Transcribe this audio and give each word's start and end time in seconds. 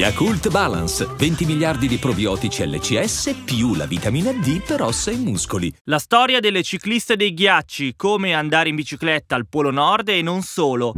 Yakult 0.00 0.48
Balance, 0.48 1.06
20 1.14 1.44
miliardi 1.44 1.86
di 1.86 1.98
probiotici 1.98 2.66
LCS 2.66 3.42
più 3.44 3.74
la 3.74 3.84
vitamina 3.84 4.32
D 4.32 4.64
per 4.66 4.80
ossa 4.80 5.10
e 5.10 5.16
muscoli. 5.16 5.70
La 5.84 5.98
storia 5.98 6.40
delle 6.40 6.62
cicliste 6.62 7.16
dei 7.16 7.34
ghiacci, 7.34 7.96
come 7.96 8.32
andare 8.32 8.70
in 8.70 8.76
bicicletta 8.76 9.34
al 9.34 9.46
Polo 9.46 9.70
Nord 9.70 10.08
e 10.08 10.22
non 10.22 10.40
solo. 10.40 10.94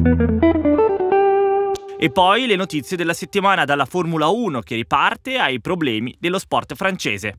E 1.98 2.10
poi 2.12 2.46
le 2.46 2.54
notizie 2.54 2.96
della 2.96 3.12
settimana 3.12 3.64
dalla 3.64 3.86
Formula 3.86 4.28
1 4.28 4.60
che 4.60 4.76
riparte 4.76 5.36
ai 5.36 5.60
problemi 5.60 6.14
dello 6.20 6.38
sport 6.38 6.76
francese. 6.76 7.38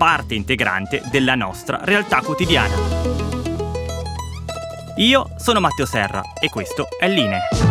parte 0.00 0.34
integrante 0.34 1.02
della 1.10 1.34
nostra 1.34 1.80
realtà 1.82 2.22
quotidiana. 2.22 2.74
Io 4.96 5.28
sono 5.36 5.60
Matteo 5.60 5.84
Serra 5.84 6.22
e 6.40 6.48
questo 6.48 6.88
è 6.98 7.06
Linee. 7.06 7.69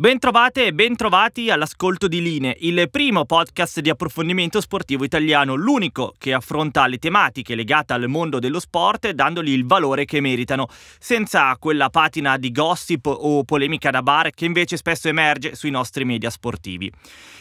Bentrovate 0.00 0.66
e 0.66 0.72
bentrovati 0.72 1.50
all'ascolto 1.50 2.06
di 2.06 2.22
Line, 2.22 2.54
il 2.60 2.88
primo 2.88 3.24
podcast 3.24 3.80
di 3.80 3.90
approfondimento 3.90 4.60
sportivo 4.60 5.02
italiano, 5.02 5.56
l'unico 5.56 6.14
che 6.16 6.32
affronta 6.32 6.86
le 6.86 6.98
tematiche 6.98 7.56
legate 7.56 7.94
al 7.94 8.06
mondo 8.06 8.38
dello 8.38 8.60
sport 8.60 9.10
dandogli 9.10 9.50
il 9.50 9.66
valore 9.66 10.04
che 10.04 10.20
meritano, 10.20 10.68
senza 11.00 11.52
quella 11.58 11.90
patina 11.90 12.36
di 12.36 12.52
gossip 12.52 13.06
o 13.06 13.42
polemica 13.42 13.90
da 13.90 14.00
bar 14.00 14.30
che 14.30 14.44
invece 14.44 14.76
spesso 14.76 15.08
emerge 15.08 15.56
sui 15.56 15.70
nostri 15.70 16.04
media 16.04 16.30
sportivi. 16.30 16.88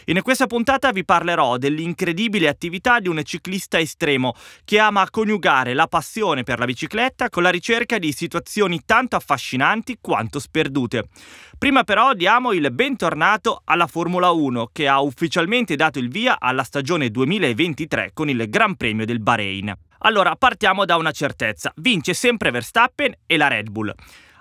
In 0.06 0.20
questa 0.24 0.48
puntata 0.48 0.92
vi 0.92 1.06
parlerò 1.06 1.58
dell'incredibile 1.58 2.48
attività 2.48 3.00
di 3.00 3.08
un 3.08 3.22
ciclista 3.24 3.78
estremo 3.78 4.34
che 4.66 4.80
ama 4.80 5.08
coniugare 5.12 5.76
la 5.76 5.86
passione 5.86 6.42
per 6.42 6.58
la 6.58 6.66
bicicletta 6.66 7.30
con 7.30 7.44
la 7.44 7.52
ricerca 7.52 8.00
di 8.00 8.12
situazioni 8.12 8.82
tanto 8.84 9.16
affascinanti 9.16 10.00
quanto 10.02 10.40
sperdute. 10.40 11.10
Prima 11.60 11.84
però 11.84 12.14
diamo 12.14 12.47
il 12.52 12.72
bentornato 12.72 13.62
alla 13.66 13.88
Formula 13.88 14.32
1 14.32 14.70
che 14.72 14.88
ha 14.88 15.02
ufficialmente 15.02 15.76
dato 15.76 16.00
il 16.00 16.10
via 16.10 16.40
alla 16.40 16.64
stagione 16.64 17.10
2023 17.10 18.12
con 18.14 18.30
il 18.30 18.50
Gran 18.50 18.76
Premio 18.76 19.06
del 19.06 19.20
Bahrain. 19.20 19.74
Allora 20.00 20.36
partiamo 20.36 20.86
da 20.86 20.96
una 20.96 21.12
certezza, 21.12 21.72
vince 21.78 22.14
sempre 22.14 22.52
Verstappen 22.52 23.14
e 23.26 23.38
la 23.38 23.48
Red 23.48 23.70
Bull. 23.70 23.94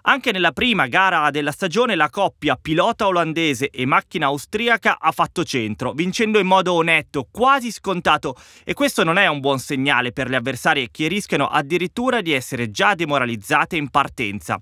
Anche 0.08 0.30
nella 0.30 0.52
prima 0.52 0.86
gara 0.86 1.30
della 1.30 1.50
stagione 1.50 1.96
la 1.96 2.10
coppia 2.10 2.56
pilota 2.60 3.08
olandese 3.08 3.70
e 3.70 3.86
macchina 3.86 4.26
austriaca 4.26 4.98
ha 5.00 5.10
fatto 5.10 5.42
centro, 5.42 5.94
vincendo 5.94 6.38
in 6.38 6.46
modo 6.46 6.74
onetto, 6.74 7.26
quasi 7.28 7.72
scontato, 7.72 8.36
e 8.62 8.72
questo 8.72 9.02
non 9.02 9.18
è 9.18 9.26
un 9.26 9.40
buon 9.40 9.58
segnale 9.58 10.12
per 10.12 10.28
le 10.28 10.36
avversarie 10.36 10.90
che 10.92 11.08
rischiano 11.08 11.48
addirittura 11.48 12.20
di 12.20 12.30
essere 12.30 12.70
già 12.70 12.94
demoralizzate 12.94 13.74
in 13.74 13.90
partenza. 13.90 14.60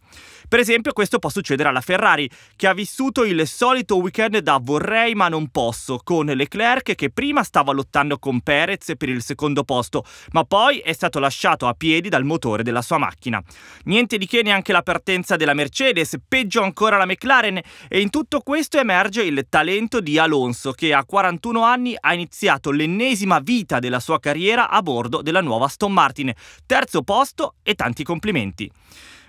Per 0.49 0.59
esempio 0.59 0.93
questo 0.93 1.19
può 1.19 1.31
succedere 1.31 1.69
alla 1.69 1.81
Ferrari, 1.81 2.29
che 2.57 2.67
ha 2.67 2.75
vissuto 2.75 3.25
il 3.25 3.47
solito 3.47 3.97
weekend 3.97 4.39
da 4.39 4.59
vorrei 4.63 5.15
ma 5.15 5.29
non 5.29 5.49
posso, 5.49 6.01
con 6.03 6.27
Leclerc 6.27 6.95
che 6.95 7.11
prima 7.11 7.43
stava 7.43 7.73
lottando 7.73 8.19
con 8.19 8.41
Perez 8.41 8.93
per 8.97 9.09
il 9.09 9.23
secondo 9.23 9.65
posto, 9.65 10.05
ma 10.33 10.45
poi 10.45 10.79
è 10.79 10.93
stato 10.93 11.19
lasciato 11.19 11.67
a 11.67 11.75
piedi 11.75 12.09
dal 12.09 12.25
motore 12.25 12.63
della 12.63 12.83
sua 12.83 12.99
macchina. 12.99 13.43
Niente 13.85 14.19
di 14.19 14.27
che 14.27 14.43
neanche 14.43 14.73
la 14.73 14.83
partenza 14.83 15.37
della 15.37 15.55
Mercedes, 15.55 16.17
peggio 16.27 16.63
ancora 16.63 16.97
la 16.97 17.07
McLaren 17.07 17.61
e 17.89 18.01
in 18.01 18.11
tutto 18.11 18.41
questo 18.41 18.79
emerge 18.79 19.23
il 19.23 19.47
talento 19.49 20.01
di 20.01 20.19
Alonso 20.19 20.73
che 20.73 20.93
a 20.93 21.05
41 21.05 21.63
anni 21.63 21.97
ha 21.99 22.13
iniziato 22.13 22.71
l'ennesima 22.71 23.41
vita 23.41 23.79
della 23.79 24.01
sua 24.01 24.21
carriera 24.21 24.69
a 24.69 24.83
bordo 24.83 25.23
della 25.23 25.41
nuova 25.41 25.67
Aston 25.67 25.93
Martin, 25.93 26.33
terzo 26.67 27.03
posto 27.03 27.55
e 27.63 27.75
tanti 27.75 28.05
complimenti. 28.05 28.71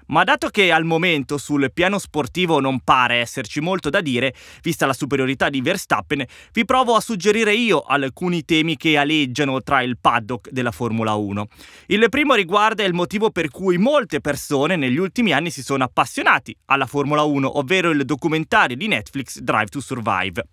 Ma 0.07 0.23
dato 0.23 0.49
che 0.49 0.71
al 0.71 0.83
momento 0.83 1.37
sul 1.37 1.71
piano 1.73 1.97
sportivo 1.97 2.59
non 2.59 2.81
pare 2.81 3.15
esserci 3.15 3.59
molto 3.59 3.89
da 3.89 4.01
dire, 4.01 4.35
vista 4.61 4.85
la 4.85 4.93
superiorità 4.93 5.49
di 5.49 5.61
Verstappen, 5.61 6.23
vi 6.53 6.65
provo 6.65 6.95
a 6.95 6.99
suggerire 7.01 7.53
io 7.53 7.81
alcuni 7.81 8.45
temi 8.45 8.77
che 8.77 8.97
aleggiano 8.97 9.61
tra 9.61 9.81
il 9.81 9.97
paddock 9.99 10.51
della 10.51 10.71
Formula 10.71 11.13
1. 11.15 11.47
Il 11.87 12.07
primo 12.09 12.35
riguarda 12.35 12.83
il 12.83 12.93
motivo 12.93 13.31
per 13.31 13.49
cui 13.49 13.77
molte 13.77 14.21
persone 14.21 14.75
negli 14.75 14.97
ultimi 14.97 15.31
anni 15.31 15.49
si 15.49 15.63
sono 15.63 15.83
appassionati 15.83 16.55
alla 16.65 16.85
Formula 16.85 17.23
1, 17.23 17.57
ovvero 17.57 17.89
il 17.89 18.05
documentario 18.05 18.75
di 18.75 18.87
Netflix 18.87 19.39
Drive 19.39 19.69
to 19.69 19.79
Survive. 19.79 20.43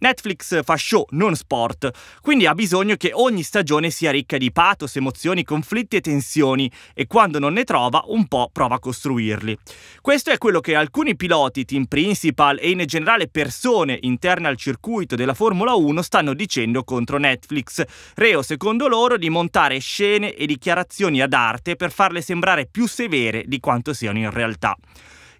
Netflix 0.00 0.62
fa 0.62 0.76
show, 0.76 1.06
non 1.10 1.34
sport, 1.34 1.90
quindi 2.20 2.46
ha 2.46 2.54
bisogno 2.54 2.96
che 2.96 3.10
ogni 3.12 3.42
stagione 3.42 3.90
sia 3.90 4.10
ricca 4.10 4.36
di 4.36 4.52
pathos, 4.52 4.96
emozioni, 4.96 5.44
conflitti 5.44 5.96
e 5.96 6.00
tensioni 6.00 6.70
e 6.94 7.06
quando 7.06 7.38
non 7.38 7.54
ne 7.54 7.64
trova 7.64 8.02
un 8.06 8.26
po' 8.28 8.50
prova 8.52 8.76
a 8.76 8.78
costruirli. 8.98 9.56
Questo 10.00 10.30
è 10.30 10.38
quello 10.38 10.60
che 10.60 10.74
alcuni 10.74 11.14
piloti, 11.14 11.64
team 11.64 11.84
principal 11.84 12.58
e 12.60 12.70
in 12.70 12.82
generale 12.84 13.28
persone 13.28 13.98
interne 14.02 14.48
al 14.48 14.56
circuito 14.56 15.14
della 15.14 15.34
Formula 15.34 15.74
1 15.74 16.02
stanno 16.02 16.34
dicendo 16.34 16.82
contro 16.82 17.18
Netflix, 17.18 17.84
reo 18.16 18.42
secondo 18.42 18.88
loro 18.88 19.16
di 19.16 19.30
montare 19.30 19.78
scene 19.78 20.34
e 20.34 20.46
dichiarazioni 20.46 21.22
ad 21.22 21.32
arte 21.32 21.76
per 21.76 21.92
farle 21.92 22.20
sembrare 22.20 22.66
più 22.66 22.88
severe 22.88 23.44
di 23.46 23.60
quanto 23.60 23.94
siano 23.94 24.18
in 24.18 24.30
realtà. 24.30 24.76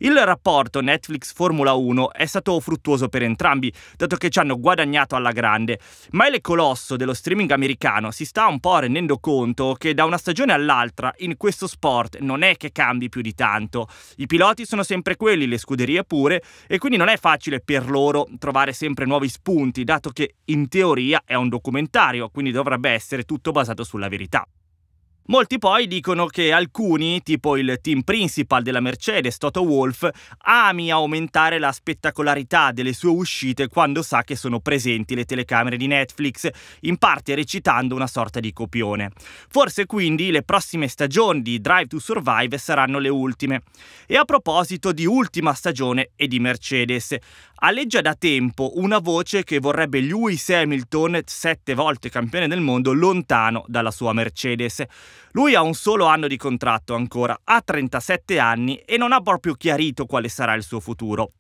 Il 0.01 0.17
rapporto 0.17 0.81
Netflix 0.81 1.33
Formula 1.33 1.73
1 1.73 2.13
è 2.13 2.25
stato 2.25 2.61
fruttuoso 2.61 3.09
per 3.09 3.25
entrambi, 3.25 3.73
dato 3.97 4.17
che 4.17 4.31
ci 4.31 4.39
hanno 4.39 4.59
guadagnato 4.61 5.17
alla 5.17 5.33
grande, 5.33 5.81
ma 6.11 6.29
il 6.29 6.41
colosso 6.41 6.95
dello 6.95 7.15
streaming 7.15 7.51
americano 7.51 8.13
si 8.13 8.25
sta 8.25 8.47
un 8.47 8.61
po' 8.61 8.79
rendendo 8.79 9.19
conto 9.19 9.75
che 9.77 9.95
da 9.95 10.05
una 10.05 10.17
stagione 10.17 10.53
all'altra 10.53 11.13
in 11.19 11.37
questo 11.37 11.67
sport 11.67 12.19
non 12.19 12.43
è 12.43 12.57
che 12.57 12.71
cambi 12.71 13.09
più 13.09 13.23
di 13.23 13.35
tanto. 13.35 13.89
I 14.19 14.27
piloti 14.27 14.65
sono 14.65 14.85
sempre 14.85 15.17
quelli, 15.17 15.49
le 15.49 15.59
scuderie 15.59 16.05
pure, 16.05 16.45
e 16.69 16.79
quindi 16.79 16.97
non 16.97 17.09
è 17.09 17.17
facile 17.17 17.61
per 17.61 17.91
loro 17.91 18.29
trovare 18.39 18.73
sempre 18.73 19.05
nuovi 19.05 19.29
spunti, 19.29 19.83
dato 19.83 20.11
che 20.11 20.37
in 20.45 20.69
teoria 20.69 21.23
è 21.25 21.35
un 21.35 21.49
documentario, 21.49 22.29
quindi 22.29 22.53
dovrebbe 22.53 22.91
essere 22.91 23.25
tutto 23.25 23.51
basato 23.51 23.83
sulla 23.83 24.09
verità. 24.09 24.47
Molti 25.31 25.59
poi 25.59 25.87
dicono 25.87 26.25
che 26.25 26.53
alcuni, 26.53 27.21
tipo 27.23 27.59
il 27.59 27.81
team 27.83 28.01
principal 28.01 28.63
della 28.63 28.81
Mercedes, 28.81 29.37
Toto 29.37 29.61
Wolff, 29.61 30.09
ami 30.39 30.91
aumentare 30.91 31.59
la 31.59 31.71
spettacolarità 31.71 32.73
delle 32.73 32.95
sue 32.95 33.11
uscite 33.11 33.69
quando 33.69 34.01
sa 34.01 34.23
che 34.23 34.35
sono 34.37 34.61
presenti 34.61 35.15
le 35.15 35.27
telecamere 35.27 35.77
di 35.77 35.87
Netflix, 35.87 36.49
in 36.81 36.97
parte 36.97 37.35
recitando 37.35 37.95
una 37.95 38.07
sorta 38.07 38.41
di 38.41 38.55
copione. 38.55 39.11
Forse 39.51 39.85
quindi 39.85 40.31
le 40.31 40.45
prossime 40.45 40.89
stagioni 40.89 41.43
di 41.43 41.61
Drive 41.61 41.89
to 41.89 41.99
Survive 41.99 42.57
saranno 42.57 42.99
le 42.99 43.11
ultime. 43.11 43.65
E 44.07 44.17
a 44.17 44.25
proposito 44.25 44.93
di 44.93 45.05
ultima 45.05 45.53
stagione 45.53 46.09
e 46.17 46.27
di 46.27 46.41
Mercedes, 46.41 47.19
Alleggia 47.61 48.01
da 48.01 48.15
tempo 48.15 48.71
una 48.77 48.99
voce 49.01 49.43
che 49.43 49.59
vorrebbe 49.59 50.01
Lewis 50.01 50.49
Hamilton, 50.51 51.23
sette 51.25 51.75
volte 51.75 52.09
campione 52.09 52.47
del 52.47 52.61
mondo, 52.61 52.93
lontano 52.93 53.65
dalla 53.67 53.91
sua 53.91 54.13
Mercedes. 54.13 54.85
Lui 55.33 55.55
ha 55.55 55.63
un 55.63 55.75
solo 55.75 56.07
anno 56.07 56.27
di 56.27 56.37
contratto 56.37 56.95
ancora, 56.95 57.39
ha 57.45 57.61
37 57.61 58.39
anni 58.39 58.77
e 58.79 58.97
non 58.97 59.13
ha 59.13 59.21
proprio 59.21 59.55
chiarito 59.55 60.07
quale 60.07 60.29
sarà 60.29 60.55
il 60.55 60.63
suo 60.63 60.81
futuro. 60.81 61.33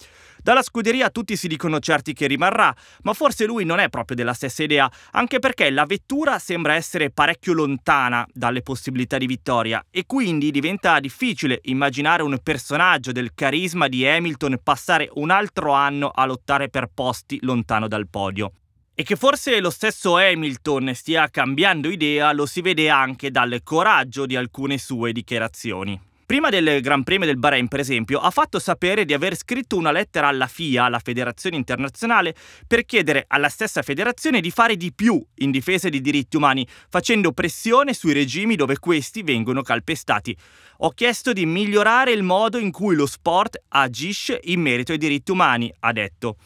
Dalla 0.43 0.63
scuderia 0.63 1.11
tutti 1.11 1.37
si 1.37 1.49
dicono 1.49 1.81
certi 1.81 2.13
che 2.13 2.27
rimarrà, 2.27 2.75
ma 3.03 3.13
forse 3.13 3.45
lui 3.45 3.65
non 3.65 3.81
è 3.81 3.89
proprio 3.89 4.17
della 4.17 4.33
stessa 4.33 4.63
idea, 4.63 4.91
anche 5.13 5.41
perché 5.41 5.69
la 5.71 5.85
vettura 5.85 6.39
sembra 6.39 6.75
essere 6.75 7.11
parecchio 7.11 7.53
lontana 7.53 8.27
dalle 8.33 8.63
possibilità 8.63 9.19
di 9.19 9.27
vittoria 9.27 9.85
e 9.91 10.05
quindi 10.07 10.51
diventa 10.51 11.01
difficile 11.01 11.59
immaginare 11.65 12.23
un 12.23 12.39
personaggio 12.43 13.13
del 13.13 13.33
carisma 13.35 13.89
di 13.89 14.07
Hamilton 14.07 14.61
passare 14.63 15.11
un 15.15 15.31
altro 15.31 15.73
anno 15.73 16.09
a 16.09 16.25
lottare 16.25 16.69
per 16.69 16.89
posti 16.95 17.39
lontano 17.43 17.89
dal 17.89 18.09
podio. 18.09 18.53
E 19.00 19.05
che 19.05 19.15
forse 19.15 19.61
lo 19.61 19.71
stesso 19.71 20.17
Hamilton 20.17 20.91
stia 20.93 21.29
cambiando 21.29 21.89
idea 21.89 22.33
lo 22.33 22.47
si 22.47 22.61
vede 22.62 22.89
anche 22.89 23.31
dal 23.31 23.61
coraggio 23.62 24.27
di 24.27 24.35
alcune 24.35 24.77
sue 24.77 25.12
dichiarazioni. 25.12 26.00
Prima 26.27 26.50
del 26.50 26.81
Gran 26.81 27.05
Premio 27.05 27.25
del 27.25 27.39
Bahrain, 27.39 27.69
per 27.69 27.79
esempio, 27.79 28.19
ha 28.19 28.31
fatto 28.31 28.59
sapere 28.59 29.05
di 29.05 29.15
aver 29.15 29.37
scritto 29.37 29.77
una 29.77 29.93
lettera 29.93 30.27
alla 30.27 30.49
FIA, 30.49 30.89
la 30.89 30.99
Federazione 30.99 31.55
Internazionale, 31.55 32.35
per 32.67 32.85
chiedere 32.85 33.25
alla 33.29 33.49
stessa 33.49 33.83
federazione 33.83 34.41
di 34.41 34.50
fare 34.50 34.77
di 34.77 34.93
più 34.93 35.25
in 35.37 35.53
difesa 35.53 35.89
dei 35.89 36.00
diritti 36.00 36.37
umani, 36.37 36.67
facendo 36.89 37.31
pressione 37.31 37.95
sui 37.95 38.12
regimi 38.12 38.56
dove 38.56 38.81
questi 38.81 39.23
vengono 39.23 39.62
calpestati. 39.62 40.37
Ho 40.79 40.91
chiesto 40.91 41.33
di 41.33 41.47
migliorare 41.47 42.11
il 42.11 42.25
modo 42.25 42.59
in 42.59 42.73
cui 42.73 42.97
lo 42.97 43.06
sport 43.06 43.62
agisce 43.69 44.41
in 44.43 44.61
merito 44.61 44.91
ai 44.91 44.99
diritti 44.99 45.31
umani, 45.31 45.73
ha 45.79 45.93
detto. 45.93 46.37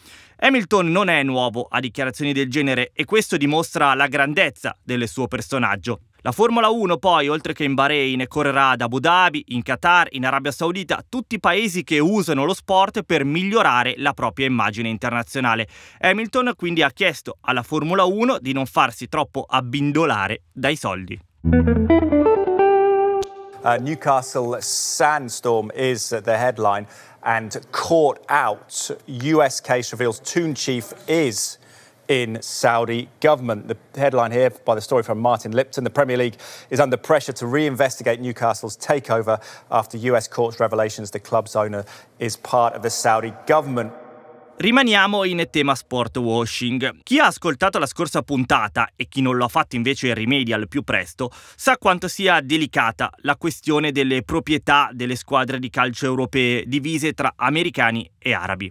Hamilton 0.45 0.91
non 0.91 1.09
è 1.09 1.23
nuovo 1.23 1.69
a 1.71 1.79
dichiarazioni 1.79 2.33
del 2.33 2.51
genere 2.51 2.91
e 2.95 3.05
questo 3.05 3.37
dimostra 3.37 3.95
la 3.95 4.09
grandezza 4.09 4.77
del 4.83 5.07
suo 5.07 5.29
personaggio. 5.29 6.01
La 6.23 6.33
Formula 6.33 6.69
1 6.69 6.97
poi, 6.97 7.29
oltre 7.29 7.53
che 7.53 7.63
in 7.63 7.75
Bahrain, 7.75 8.25
correrà 8.27 8.71
ad 8.71 8.81
Abu 8.81 8.99
Dhabi, 8.99 9.45
in 9.51 9.63
Qatar, 9.63 10.09
in 10.11 10.27
Arabia 10.27 10.51
Saudita, 10.51 11.05
tutti 11.09 11.39
paesi 11.39 11.85
che 11.85 12.01
usano 12.01 12.45
lo 12.45 12.55
sport 12.55 13.05
per 13.05 13.25
migliorare 13.25 13.95
la 13.99 14.15
propria 14.15 14.47
immagine 14.47 14.89
internazionale. 14.89 15.69
Hamilton 16.01 16.55
quindi 16.57 16.83
ha 16.83 16.91
chiesto 16.91 17.37
alla 17.43 17.63
Formula 17.63 18.03
1 18.03 18.39
di 18.41 18.53
non 18.53 18.67
farsi 18.67 19.07
troppo 19.07 19.45
abbindolare 19.49 20.43
dai 20.53 20.75
soldi. 20.75 21.21
Uh, 23.65 23.81
Newcastle 23.81 24.61
Sandstorm 24.61 25.71
is 25.73 26.09
the 26.09 26.37
headline, 26.37 26.85
and 27.25 27.57
caught 27.73 28.25
out. 28.29 28.91
US 29.07 29.61
case 29.61 29.93
reveals 29.93 30.21
Toon 30.21 30.55
Chief 30.55 30.93
is 31.09 31.59
in 32.09 32.43
Saudi 32.43 33.09
government. 33.21 33.69
The 33.69 33.77
headline 33.99 34.33
here 34.33 34.51
by 34.51 34.75
the 34.75 34.81
story 34.81 35.03
from 35.03 35.19
Martin 35.19 35.53
Lipton 35.53 35.85
the 35.85 35.91
Premier 35.91 36.17
League 36.17 36.37
is 36.69 36.81
under 36.81 36.97
pressure 36.97 37.33
to 37.33 37.45
reinvestigate 37.45 38.19
Newcastle's 38.19 38.77
takeover 38.77 39.43
after 39.71 39.97
US 39.99 40.29
courts 40.29 40.61
revelations 40.61 41.11
the 41.11 41.21
club's 41.21 41.57
owner 41.57 41.85
is 42.19 42.37
part 42.37 42.75
of 42.75 42.83
the 42.83 42.91
Saudi 42.91 43.33
government. 43.47 43.93
Rimaniamo 44.55 45.25
in 45.25 45.45
tema 45.51 45.75
sport 45.75 46.19
washing. 46.19 47.01
Chi 47.03 47.19
ha 47.19 47.27
ascoltato 47.27 47.79
la 47.79 47.87
scorsa 47.87 48.23
puntata 48.23 48.91
e 48.95 49.09
chi 49.09 49.21
non 49.21 49.37
lo 49.37 49.45
ha 49.45 49.49
fatto 49.49 49.77
invece 49.77 50.15
rimedia 50.15 50.55
al 50.55 50.69
più 50.69 50.83
presto 50.83 51.31
sa 51.57 51.79
quanto 51.79 52.07
sia 52.07 52.41
delicata 52.41 53.11
la 53.23 53.37
questione 53.37 53.91
delle 53.91 54.23
proprietà 54.23 54.91
delle 54.93 55.17
squadre 55.17 55.59
di 55.59 55.69
calcio 55.69 56.07
europee 56.07 56.65
divise 56.67 57.13
tra 57.13 57.33
americani 57.35 58.09
e 58.19 58.35
arabi. 58.35 58.71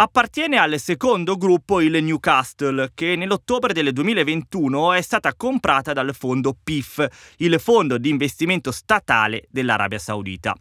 Appartiene 0.00 0.58
al 0.58 0.78
secondo 0.78 1.36
gruppo 1.36 1.80
il 1.80 2.02
Newcastle, 2.02 2.92
che 2.94 3.16
nell'ottobre 3.16 3.72
del 3.72 3.92
2021 3.92 4.92
è 4.92 5.00
stata 5.00 5.34
comprata 5.34 5.92
dal 5.92 6.14
fondo 6.14 6.56
PIF, 6.62 7.04
il 7.38 7.58
fondo 7.58 7.98
di 7.98 8.08
investimento 8.08 8.70
statale 8.70 9.48
dell'Arabia 9.50 9.98
Saudita. 9.98 10.54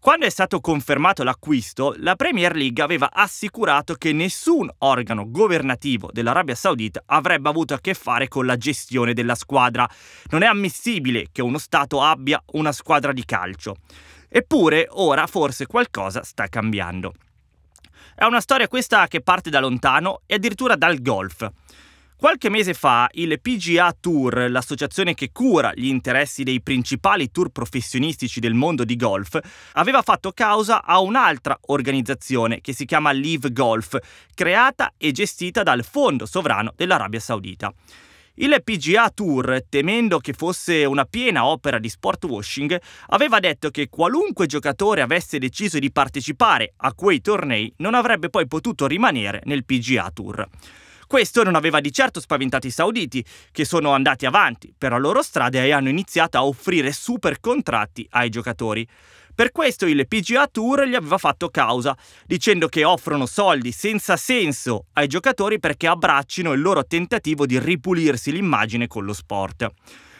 Quando 0.00 0.24
è 0.24 0.30
stato 0.30 0.60
confermato 0.60 1.22
l'acquisto, 1.22 1.94
la 1.98 2.16
Premier 2.16 2.56
League 2.56 2.82
aveva 2.82 3.10
assicurato 3.12 3.96
che 3.96 4.14
nessun 4.14 4.66
organo 4.78 5.30
governativo 5.30 6.08
dell'Arabia 6.10 6.54
Saudita 6.54 7.02
avrebbe 7.04 7.50
avuto 7.50 7.74
a 7.74 7.80
che 7.80 7.92
fare 7.92 8.26
con 8.26 8.46
la 8.46 8.56
gestione 8.56 9.12
della 9.12 9.34
squadra. 9.34 9.86
Non 10.30 10.40
è 10.40 10.46
ammissibile 10.46 11.26
che 11.30 11.42
uno 11.42 11.58
Stato 11.58 12.00
abbia 12.00 12.42
una 12.52 12.72
squadra 12.72 13.12
di 13.12 13.26
calcio. 13.26 13.76
Eppure 14.26 14.86
ora 14.88 15.26
forse 15.26 15.66
qualcosa 15.66 16.22
sta 16.22 16.46
cambiando. 16.46 17.12
È 18.14 18.24
una 18.24 18.40
storia 18.40 18.68
questa 18.68 19.06
che 19.06 19.20
parte 19.20 19.50
da 19.50 19.60
lontano 19.60 20.22
e 20.24 20.36
addirittura 20.36 20.76
dal 20.76 21.02
golf. 21.02 21.46
Qualche 22.20 22.50
mese 22.50 22.74
fa 22.74 23.08
il 23.12 23.40
PGA 23.40 23.96
Tour, 23.98 24.50
l'associazione 24.50 25.14
che 25.14 25.30
cura 25.32 25.72
gli 25.74 25.86
interessi 25.86 26.42
dei 26.42 26.60
principali 26.60 27.30
tour 27.30 27.48
professionistici 27.48 28.40
del 28.40 28.52
mondo 28.52 28.84
di 28.84 28.94
golf, 28.94 29.38
aveva 29.72 30.02
fatto 30.02 30.30
causa 30.32 30.84
a 30.84 31.00
un'altra 31.00 31.58
organizzazione 31.68 32.60
che 32.60 32.74
si 32.74 32.84
chiama 32.84 33.10
Live 33.12 33.52
Golf, 33.52 33.96
creata 34.34 34.92
e 34.98 35.12
gestita 35.12 35.62
dal 35.62 35.82
Fondo 35.82 36.26
Sovrano 36.26 36.74
dell'Arabia 36.76 37.20
Saudita. 37.20 37.72
Il 38.34 38.54
PGA 38.62 39.08
Tour, 39.08 39.64
temendo 39.70 40.18
che 40.18 40.34
fosse 40.34 40.84
una 40.84 41.06
piena 41.06 41.46
opera 41.46 41.78
di 41.78 41.88
sport 41.88 42.22
washing, 42.24 42.78
aveva 43.06 43.40
detto 43.40 43.70
che 43.70 43.88
qualunque 43.88 44.44
giocatore 44.44 45.00
avesse 45.00 45.38
deciso 45.38 45.78
di 45.78 45.90
partecipare 45.90 46.74
a 46.76 46.92
quei 46.92 47.22
tornei 47.22 47.72
non 47.78 47.94
avrebbe 47.94 48.28
poi 48.28 48.46
potuto 48.46 48.86
rimanere 48.86 49.40
nel 49.44 49.64
PGA 49.64 50.10
Tour. 50.12 50.46
Questo 51.10 51.42
non 51.42 51.56
aveva 51.56 51.80
di 51.80 51.90
certo 51.90 52.20
spaventato 52.20 52.68
i 52.68 52.70
sauditi, 52.70 53.24
che 53.50 53.64
sono 53.64 53.90
andati 53.90 54.26
avanti 54.26 54.72
per 54.78 54.92
la 54.92 54.96
loro 54.96 55.22
strada 55.22 55.60
e 55.60 55.72
hanno 55.72 55.88
iniziato 55.88 56.38
a 56.38 56.46
offrire 56.46 56.92
super 56.92 57.40
contratti 57.40 58.06
ai 58.10 58.28
giocatori. 58.28 58.86
Per 59.34 59.50
questo 59.50 59.86
il 59.86 60.06
PGA 60.06 60.46
Tour 60.46 60.84
gli 60.84 60.94
aveva 60.94 61.18
fatto 61.18 61.48
causa, 61.48 61.96
dicendo 62.26 62.68
che 62.68 62.84
offrono 62.84 63.26
soldi 63.26 63.72
senza 63.72 64.16
senso 64.16 64.84
ai 64.92 65.08
giocatori 65.08 65.58
perché 65.58 65.88
abbraccino 65.88 66.52
il 66.52 66.60
loro 66.60 66.86
tentativo 66.86 67.44
di 67.44 67.58
ripulirsi 67.58 68.30
l'immagine 68.30 68.86
con 68.86 69.04
lo 69.04 69.12
sport. 69.12 69.68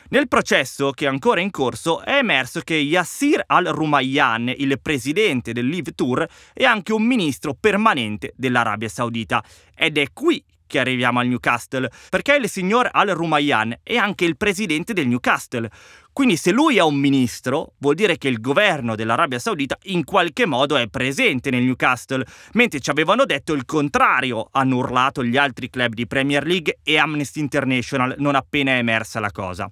Nel 0.08 0.26
processo, 0.26 0.90
che 0.90 1.04
è 1.04 1.08
ancora 1.08 1.40
in 1.40 1.52
corso, 1.52 2.02
è 2.02 2.16
emerso 2.16 2.62
che 2.62 2.75
Yassir 2.75 3.44
al-Rumayyan, 3.46 4.52
il 4.56 4.81
presidente 4.82 5.52
del 5.52 5.69
Live 5.69 5.92
Tour, 5.92 6.26
è 6.52 6.64
anche 6.64 6.92
un 6.92 7.04
ministro 7.04 7.54
permanente 7.54 8.32
dell'Arabia 8.34 8.88
Saudita. 8.88 9.40
Ed 9.72 9.96
è 9.96 10.06
qui 10.12 10.44
che 10.70 10.78
arriviamo 10.78 11.19
al 11.19 11.26
Newcastle, 11.26 11.90
perché 12.08 12.37
il 12.37 12.49
signor 12.49 12.88
Al-Rumayyan 12.93 13.81
è 13.82 13.96
anche 13.96 14.25
il 14.25 14.37
presidente 14.37 14.93
del 14.93 15.08
Newcastle. 15.08 15.69
Quindi 16.12 16.37
se 16.37 16.52
lui 16.52 16.76
è 16.76 16.82
un 16.82 16.94
ministro, 16.94 17.72
vuol 17.78 17.96
dire 17.96 18.19
che 18.19 18.28
il 18.28 18.40
governo 18.40 18.94
dell'Arabia 18.94 19.40
Saudita 19.40 19.76
in 19.84 20.05
qualche 20.05 20.46
modo 20.46 20.76
è 20.76 20.87
presente 20.87 21.50
nel 21.50 21.64
Newcastle, 21.64 22.25
mentre 22.52 22.78
ci 22.78 22.90
avevano 22.90 23.25
detto 23.25 23.52
il 23.52 23.64
contrario, 23.64 24.49
hanno 24.52 24.76
urlato 24.76 25.25
gli 25.25 25.37
altri 25.37 25.69
club 25.70 25.94
di 25.94 26.06
Premier 26.06 26.46
League 26.46 26.78
e 26.84 26.99
Amnesty 26.99 27.40
International 27.40 28.14
non 28.19 28.37
appena 28.37 28.73
è 28.73 28.78
emersa 28.78 29.19
la 29.19 29.32
cosa. 29.32 29.69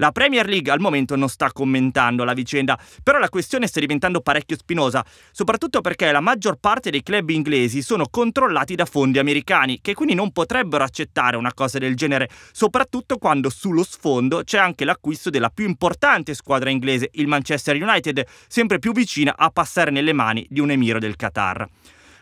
La 0.00 0.12
Premier 0.12 0.48
League 0.48 0.72
al 0.72 0.80
momento 0.80 1.14
non 1.14 1.28
sta 1.28 1.52
commentando 1.52 2.24
la 2.24 2.32
vicenda, 2.32 2.78
però 3.02 3.18
la 3.18 3.28
questione 3.28 3.66
sta 3.66 3.80
diventando 3.80 4.22
parecchio 4.22 4.56
spinosa, 4.56 5.04
soprattutto 5.30 5.82
perché 5.82 6.10
la 6.10 6.20
maggior 6.20 6.56
parte 6.58 6.88
dei 6.88 7.02
club 7.02 7.28
inglesi 7.28 7.82
sono 7.82 8.06
controllati 8.10 8.74
da 8.76 8.86
fondi 8.86 9.18
americani, 9.18 9.80
che 9.82 9.92
quindi 9.92 10.14
non 10.14 10.32
potrebbero 10.32 10.84
accettare 10.84 11.36
una 11.36 11.52
cosa 11.52 11.76
del 11.76 11.96
genere, 11.96 12.30
soprattutto 12.50 13.18
quando 13.18 13.50
sullo 13.50 13.84
sfondo 13.84 14.42
c'è 14.42 14.56
anche 14.56 14.86
l'acquisto 14.86 15.28
della 15.28 15.50
più 15.50 15.66
importante 15.66 16.32
squadra 16.32 16.70
inglese, 16.70 17.10
il 17.12 17.26
Manchester 17.26 17.76
United, 17.76 18.24
sempre 18.48 18.78
più 18.78 18.92
vicina 18.92 19.34
a 19.36 19.50
passare 19.50 19.90
nelle 19.90 20.14
mani 20.14 20.46
di 20.48 20.60
un 20.60 20.70
emiro 20.70 20.98
del 20.98 21.16
Qatar. 21.16 21.68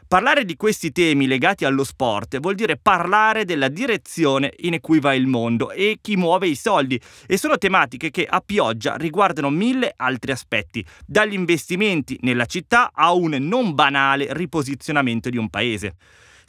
Parlare 0.08 0.46
di 0.46 0.56
questi 0.56 0.90
temi 0.90 1.26
legati 1.26 1.66
allo 1.66 1.84
sport 1.84 2.40
vuol 2.40 2.54
dire 2.54 2.78
parlare 2.78 3.44
della 3.44 3.68
direzione 3.68 4.54
in 4.60 4.80
cui 4.80 5.00
va 5.00 5.12
il 5.14 5.26
mondo 5.26 5.70
e 5.70 5.98
chi 6.00 6.16
muove 6.16 6.48
i 6.48 6.54
soldi 6.54 6.98
e 7.26 7.36
sono 7.36 7.58
tematiche 7.58 8.10
che 8.10 8.24
a 8.24 8.40
pioggia 8.40 8.96
riguardano 8.96 9.50
mille 9.50 9.92
altri 9.94 10.32
aspetti, 10.32 10.82
dagli 11.04 11.34
investimenti 11.34 12.16
nella 12.22 12.46
città 12.46 12.90
a 12.94 13.12
un 13.12 13.36
non 13.38 13.74
banale 13.74 14.32
riposizionamento 14.32 15.28
di 15.28 15.36
un 15.36 15.50
paese. 15.50 15.96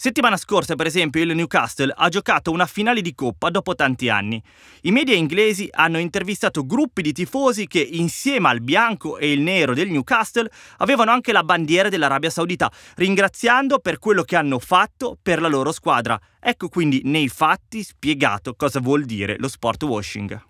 Settimana 0.01 0.37
scorsa, 0.37 0.75
per 0.75 0.85
esempio, 0.85 1.21
il 1.21 1.35
Newcastle 1.35 1.91
ha 1.93 2.07
giocato 2.07 2.51
una 2.51 2.65
finale 2.65 3.01
di 3.01 3.13
coppa 3.13 3.49
dopo 3.49 3.75
tanti 3.75 4.07
anni. 4.07 4.41
I 4.83 4.91
media 4.91 5.13
inglesi 5.13 5.67
hanno 5.69 5.97
intervistato 5.97 6.65
gruppi 6.65 7.01
di 7.01 7.11
tifosi 7.11 7.67
che, 7.67 7.81
insieme 7.81 8.47
al 8.47 8.61
bianco 8.61 9.17
e 9.17 9.29
il 9.33 9.41
nero 9.41 9.73
del 9.73 9.89
Newcastle, 9.89 10.49
avevano 10.77 11.11
anche 11.11 11.33
la 11.33 11.43
bandiera 11.43 11.89
dell'Arabia 11.89 12.29
Saudita, 12.29 12.71
ringraziando 12.95 13.79
per 13.79 13.99
quello 13.99 14.23
che 14.23 14.37
hanno 14.37 14.59
fatto 14.59 15.17
per 15.21 15.41
la 15.41 15.49
loro 15.49 15.73
squadra. 15.73 16.17
Ecco 16.39 16.69
quindi 16.69 17.01
nei 17.03 17.27
fatti 17.27 17.83
spiegato 17.83 18.53
cosa 18.55 18.79
vuol 18.79 19.03
dire 19.03 19.35
lo 19.37 19.49
sport 19.49 19.83
washing. 19.83 20.48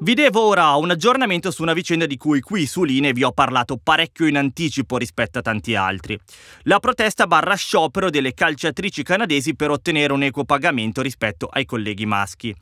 Vi 0.00 0.14
devo 0.14 0.42
ora 0.42 0.76
un 0.76 0.92
aggiornamento 0.92 1.50
su 1.50 1.62
una 1.62 1.72
vicenda 1.72 2.06
di 2.06 2.16
cui 2.16 2.40
qui 2.40 2.66
su 2.66 2.84
Line 2.84 3.12
vi 3.12 3.24
ho 3.24 3.32
parlato 3.32 3.80
parecchio 3.82 4.28
in 4.28 4.36
anticipo 4.36 4.96
rispetto 4.96 5.40
a 5.40 5.42
tanti 5.42 5.74
altri. 5.74 6.16
La 6.62 6.78
protesta 6.78 7.26
barra 7.26 7.56
sciopero 7.56 8.08
delle 8.08 8.32
calciatrici 8.32 9.02
canadesi 9.02 9.56
per 9.56 9.72
ottenere 9.72 10.12
un 10.12 10.22
equo 10.22 10.44
pagamento 10.44 11.02
rispetto 11.02 11.48
ai 11.50 11.64
colleghi 11.64 12.06
maschi. 12.06 12.54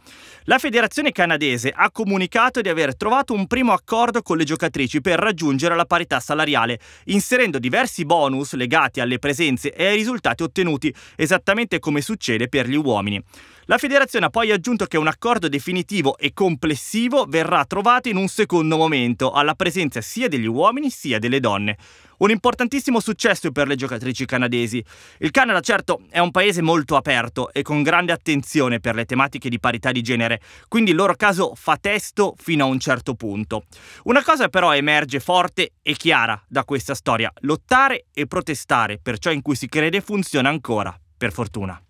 La 0.45 0.57
federazione 0.57 1.13
canadese 1.13 1.71
ha 1.77 1.91
comunicato 1.91 2.63
di 2.63 2.71
aver 2.71 2.97
trovato 2.97 3.35
un 3.35 3.47
primo 3.47 3.75
accordo 3.75 4.23
con 4.23 4.39
le 4.39 4.45
giocatrici 4.45 5.03
per 5.03 5.19
raggiungere 5.19 5.77
la 5.77 5.85
parità 5.85 6.21
salariale, 6.21 6.81
inserendo 7.05 7.59
diversi 7.59 8.07
bonus 8.07 8.55
legati 8.55 9.01
alle 9.01 9.19
presenze 9.19 9.75
e 9.75 9.85
ai 9.85 9.97
risultati 9.97 10.43
ottenuti, 10.43 10.93
esattamente 11.17 11.81
come 11.81 12.01
succede 12.01 12.49
per 12.49 12.67
gli 12.67 12.77
uomini. 12.77 13.23
La 13.69 13.79
federazione 13.79 14.27
ha 14.27 14.31
poi 14.31 14.53
aggiunto 14.53 14.85
che 14.85 14.97
un 14.97 15.09
accordo 15.09 15.49
definitivo 15.49 16.17
e 16.19 16.33
complessivo 16.33 17.25
verrà 17.29 17.65
trovato 17.65 18.09
in 18.09 18.17
un 18.17 18.29
secondo 18.29 18.77
momento, 18.77 19.33
alla 19.33 19.57
presenza 19.57 20.01
sia 20.01 20.29
degli 20.29 20.47
uomini 20.47 20.89
sia 20.89 21.19
delle 21.19 21.41
donne. 21.41 21.77
Un 22.19 22.31
importantissimo 22.31 23.01
successo 23.01 23.51
per 23.51 23.67
le 23.67 23.75
giocatrici 23.75 24.25
canadesi. 24.25 24.83
Il 25.19 25.33
Canada 25.33 25.59
certo 25.59 26.03
è 26.11 26.21
un 26.21 26.31
paese 26.31 26.63
molto 26.63 26.95
aperto 26.95 27.53
e 27.53 27.63
con 27.63 27.83
grande 27.83 28.13
attenzione 28.13 28.79
per 28.79 28.95
le 28.95 29.05
tematiche 29.05 29.49
di 29.49 29.59
parità 29.59 29.91
di 29.91 30.01
genere, 30.01 30.41
quindi 30.69 30.91
il 30.93 30.97
loro 30.97 31.17
caso 31.17 31.53
fa 31.57 31.77
testo 31.77 32.37
fino 32.39 32.67
a 32.67 32.69
un 32.69 32.79
certo 32.79 33.15
punto. 33.15 33.65
Una 34.05 34.23
cosa 34.23 34.49
però 34.49 34.77
emerge 34.77 35.19
forte 35.19 35.73
e 35.83 35.95
chiara 35.95 36.41
da 36.47 36.63
questa 36.63 36.95
storia, 36.95 37.33
lottare 37.41 38.05
e 38.15 38.29
protestare 38.29 39.01
per 39.03 39.19
ciò 39.19 39.33
in 39.33 39.43
cui 39.43 39.57
si 39.57 39.69
crede 39.69 40.01
funziona 40.01 40.51
ancora, 40.51 40.97
per 41.19 41.33
fortuna. 41.33 41.81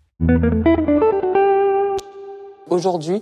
Aujourd'hui, 2.69 3.21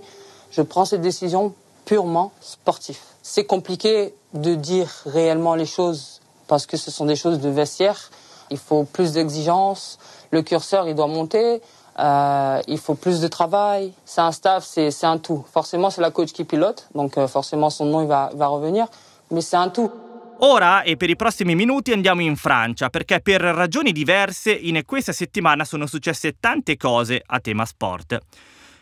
je 0.50 0.62
prends 0.62 0.84
cette 0.84 1.00
décision 1.00 1.54
purement 1.84 2.32
sportive. 2.40 2.98
C'est 3.22 3.44
compliqué 3.44 4.14
de 4.34 4.54
dire 4.54 4.88
réellement 5.06 5.54
les 5.54 5.66
choses 5.66 6.20
parce 6.48 6.66
que 6.66 6.76
ce 6.76 6.90
sont 6.90 7.06
des 7.06 7.16
choses 7.16 7.40
de 7.40 7.48
vestiaire. 7.48 8.10
Il 8.50 8.58
faut 8.58 8.84
plus 8.84 9.12
d'exigences, 9.12 9.98
le 10.30 10.42
curseur 10.42 10.88
il 10.88 10.94
doit 10.94 11.08
monter, 11.08 11.60
euh, 11.98 12.60
il 12.68 12.78
faut 12.78 12.94
plus 12.94 13.20
de 13.20 13.28
travail. 13.28 13.92
C'est 14.04 14.20
un 14.20 14.32
staff, 14.32 14.64
c'est 14.64 15.04
un 15.04 15.18
tout. 15.18 15.44
Forcément, 15.52 15.90
c'est 15.90 16.00
la 16.00 16.10
coach 16.10 16.32
qui 16.32 16.44
pilote, 16.44 16.88
donc 16.94 17.18
euh, 17.18 17.26
forcément 17.26 17.70
son 17.70 17.86
nom 17.86 18.02
il 18.02 18.08
va, 18.08 18.30
va 18.34 18.46
revenir, 18.48 18.86
mais 19.30 19.40
c'est 19.40 19.56
un 19.56 19.68
tout. 19.68 19.90
Ora 20.38 20.82
e 20.82 20.98
per 20.98 21.08
i 21.08 21.16
prossimi 21.16 21.54
minuti 21.54 21.92
andiamo 21.92 22.20
in 22.20 22.36
Francia 22.36 22.90
perché 22.90 23.20
per 23.20 23.40
ragioni 23.40 23.90
diverse 23.90 24.50
in 24.52 24.82
questa 24.84 25.12
settimana 25.12 25.64
sono 25.64 25.86
successe 25.86 26.36
tante 26.38 26.76
cose 26.76 27.22
a 27.24 27.40
tema 27.40 27.64
sport. 27.64 28.18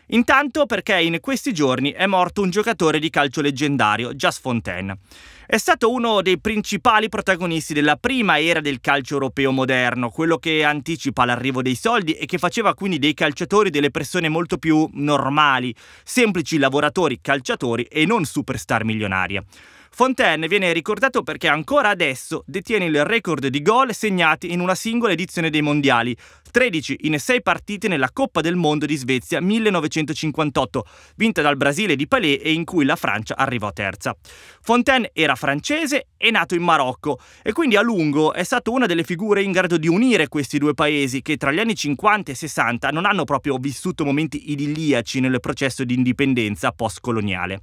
Intanto 0.09 0.67
perché 0.67 1.01
in 1.01 1.19
questi 1.19 1.51
giorni 1.51 1.91
è 1.91 2.05
morto 2.05 2.41
un 2.41 2.51
giocatore 2.51 2.99
di 2.99 3.09
calcio 3.09 3.41
leggendario, 3.41 4.13
Jas 4.13 4.39
Fontaine. 4.39 4.97
È 5.47 5.57
stato 5.57 5.91
uno 5.91 6.21
dei 6.21 6.39
principali 6.39 7.09
protagonisti 7.09 7.73
della 7.73 7.95
prima 7.95 8.39
era 8.39 8.61
del 8.61 8.81
calcio 8.81 9.15
europeo 9.15 9.51
moderno, 9.51 10.09
quello 10.09 10.37
che 10.37 10.63
anticipa 10.63 11.25
l'arrivo 11.25 11.61
dei 11.61 11.75
soldi 11.75 12.13
e 12.13 12.25
che 12.25 12.37
faceva 12.37 12.75
quindi 12.75 12.99
dei 12.99 13.13
calciatori 13.13 13.69
delle 13.69 13.91
persone 13.91 14.29
molto 14.29 14.57
più 14.57 14.87
normali, 14.93 15.73
semplici 16.03 16.57
lavoratori 16.57 17.19
calciatori 17.21 17.83
e 17.83 18.05
non 18.05 18.25
superstar 18.25 18.83
milionarie. 18.83 19.43
Fontaine 19.95 20.49
viene 20.49 20.73
ricordato 20.73 21.23
perché 21.23 21.47
ancora 21.47 21.87
adesso 21.87 22.43
detiene 22.45 22.83
il 22.83 23.05
record 23.05 23.47
di 23.47 23.61
gol 23.61 23.93
segnati 23.93 24.51
in 24.51 24.59
una 24.59 24.75
singola 24.75 25.13
edizione 25.13 25.49
dei 25.49 25.61
mondiali, 25.61 26.13
13 26.51 26.97
in 27.03 27.17
6 27.17 27.41
partite 27.41 27.87
nella 27.87 28.11
Coppa 28.11 28.41
del 28.41 28.57
Mondo 28.57 28.85
di 28.85 28.97
Svezia 28.97 29.39
1958, 29.39 30.85
vinta 31.15 31.41
dal 31.41 31.55
Brasile 31.55 31.95
di 31.95 32.09
Palais 32.09 32.41
e 32.43 32.51
in 32.51 32.65
cui 32.65 32.83
la 32.83 32.97
Francia 32.97 33.37
arrivò 33.37 33.71
terza. 33.71 34.13
Fontaine 34.61 35.11
era 35.13 35.35
francese 35.35 36.07
e 36.17 36.29
nato 36.29 36.55
in 36.55 36.63
Marocco 36.63 37.17
e 37.41 37.53
quindi 37.53 37.77
a 37.77 37.81
lungo 37.81 38.33
è 38.33 38.43
stato 38.43 38.73
una 38.73 38.87
delle 38.87 39.05
figure 39.05 39.43
in 39.43 39.53
grado 39.53 39.77
di 39.77 39.87
unire 39.87 40.27
questi 40.27 40.57
due 40.57 40.73
paesi 40.73 41.21
che 41.21 41.37
tra 41.37 41.53
gli 41.53 41.59
anni 41.59 41.73
50 41.73 42.33
e 42.33 42.35
60 42.35 42.89
non 42.89 43.05
hanno 43.05 43.23
proprio 43.23 43.55
vissuto 43.55 44.03
momenti 44.03 44.51
idilliaci 44.51 45.21
nel 45.21 45.39
processo 45.39 45.85
di 45.85 45.93
indipendenza 45.93 46.73
post-coloniale. 46.73 47.61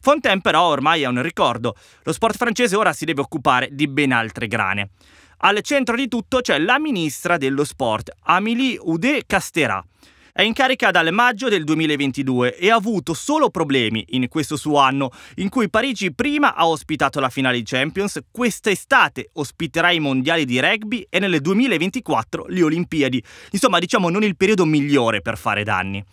Fontaine 0.00 0.40
però 0.40 0.64
ormai 0.64 1.02
è 1.02 1.06
un 1.06 1.22
ricordo. 1.22 1.74
Lo 2.02 2.12
sport 2.12 2.36
francese 2.36 2.76
ora 2.76 2.92
si 2.92 3.04
deve 3.04 3.20
occupare 3.20 3.68
di 3.72 3.88
ben 3.88 4.12
altre 4.12 4.46
grane. 4.46 4.90
Al 5.38 5.60
centro 5.62 5.94
di 5.94 6.08
tutto 6.08 6.40
c'è 6.40 6.58
la 6.58 6.78
ministra 6.78 7.36
dello 7.36 7.64
sport, 7.64 8.10
Amélie 8.22 8.78
Oudé-Castéra. 8.78 9.84
È 10.32 10.42
in 10.42 10.52
carica 10.52 10.92
dal 10.92 11.12
maggio 11.12 11.48
del 11.48 11.64
2022 11.64 12.56
e 12.56 12.70
ha 12.70 12.76
avuto 12.76 13.12
solo 13.12 13.50
problemi 13.50 14.04
in 14.10 14.28
questo 14.28 14.56
suo 14.56 14.78
anno, 14.78 15.10
in 15.36 15.48
cui 15.48 15.68
Parigi 15.68 16.12
prima 16.12 16.54
ha 16.54 16.68
ospitato 16.68 17.18
la 17.18 17.28
finale 17.28 17.56
di 17.56 17.64
Champions, 17.64 18.20
quest'estate 18.30 19.30
ospiterà 19.32 19.90
i 19.90 19.98
mondiali 19.98 20.44
di 20.44 20.60
rugby 20.60 21.04
e 21.10 21.18
nel 21.18 21.40
2024 21.40 22.46
le 22.50 22.62
Olimpiadi. 22.62 23.20
Insomma, 23.50 23.80
diciamo 23.80 24.10
non 24.10 24.22
il 24.22 24.36
periodo 24.36 24.64
migliore 24.64 25.22
per 25.22 25.36
fare 25.36 25.64
danni. 25.64 26.04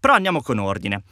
Però 0.00 0.14
andiamo 0.14 0.40
con 0.40 0.58
ordine. 0.58 1.02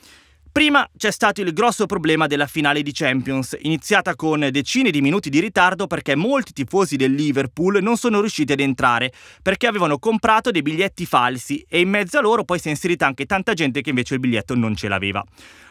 Prima 0.55 0.89
c'è 0.97 1.11
stato 1.11 1.41
il 1.41 1.53
grosso 1.53 1.85
problema 1.85 2.29
della 2.29 2.47
finale 2.47 2.83
di 2.83 2.93
Champions, 2.93 3.57
iniziata 3.63 4.15
con 4.15 4.49
decine 4.53 4.93
di 4.93 5.01
minuti 5.01 5.29
di 5.29 5.41
ritardo 5.41 5.89
perché 5.89 6.15
molti 6.15 6.53
tifosi 6.53 6.95
del 6.95 7.13
Liverpool 7.13 7.83
non 7.83 7.97
sono 7.97 8.21
riusciti 8.21 8.53
ad 8.53 8.61
entrare 8.61 9.13
perché 9.43 9.67
avevano 9.67 9.99
comprato 9.99 10.53
dei 10.53 10.63
biglietti 10.63 11.07
falsi 11.07 11.67
e 11.69 11.81
in 11.81 11.89
mezzo 11.89 12.19
a 12.19 12.21
loro 12.21 12.45
poi 12.45 12.61
si 12.61 12.69
è 12.69 12.71
inserita 12.71 13.05
anche 13.05 13.27
tanta 13.27 13.53
gente 13.53 13.81
che 13.81 13.89
invece 13.89 14.15
il 14.15 14.21
biglietto 14.21 14.55
non 14.55 14.77
ce 14.77 14.87
l'aveva. 14.87 15.25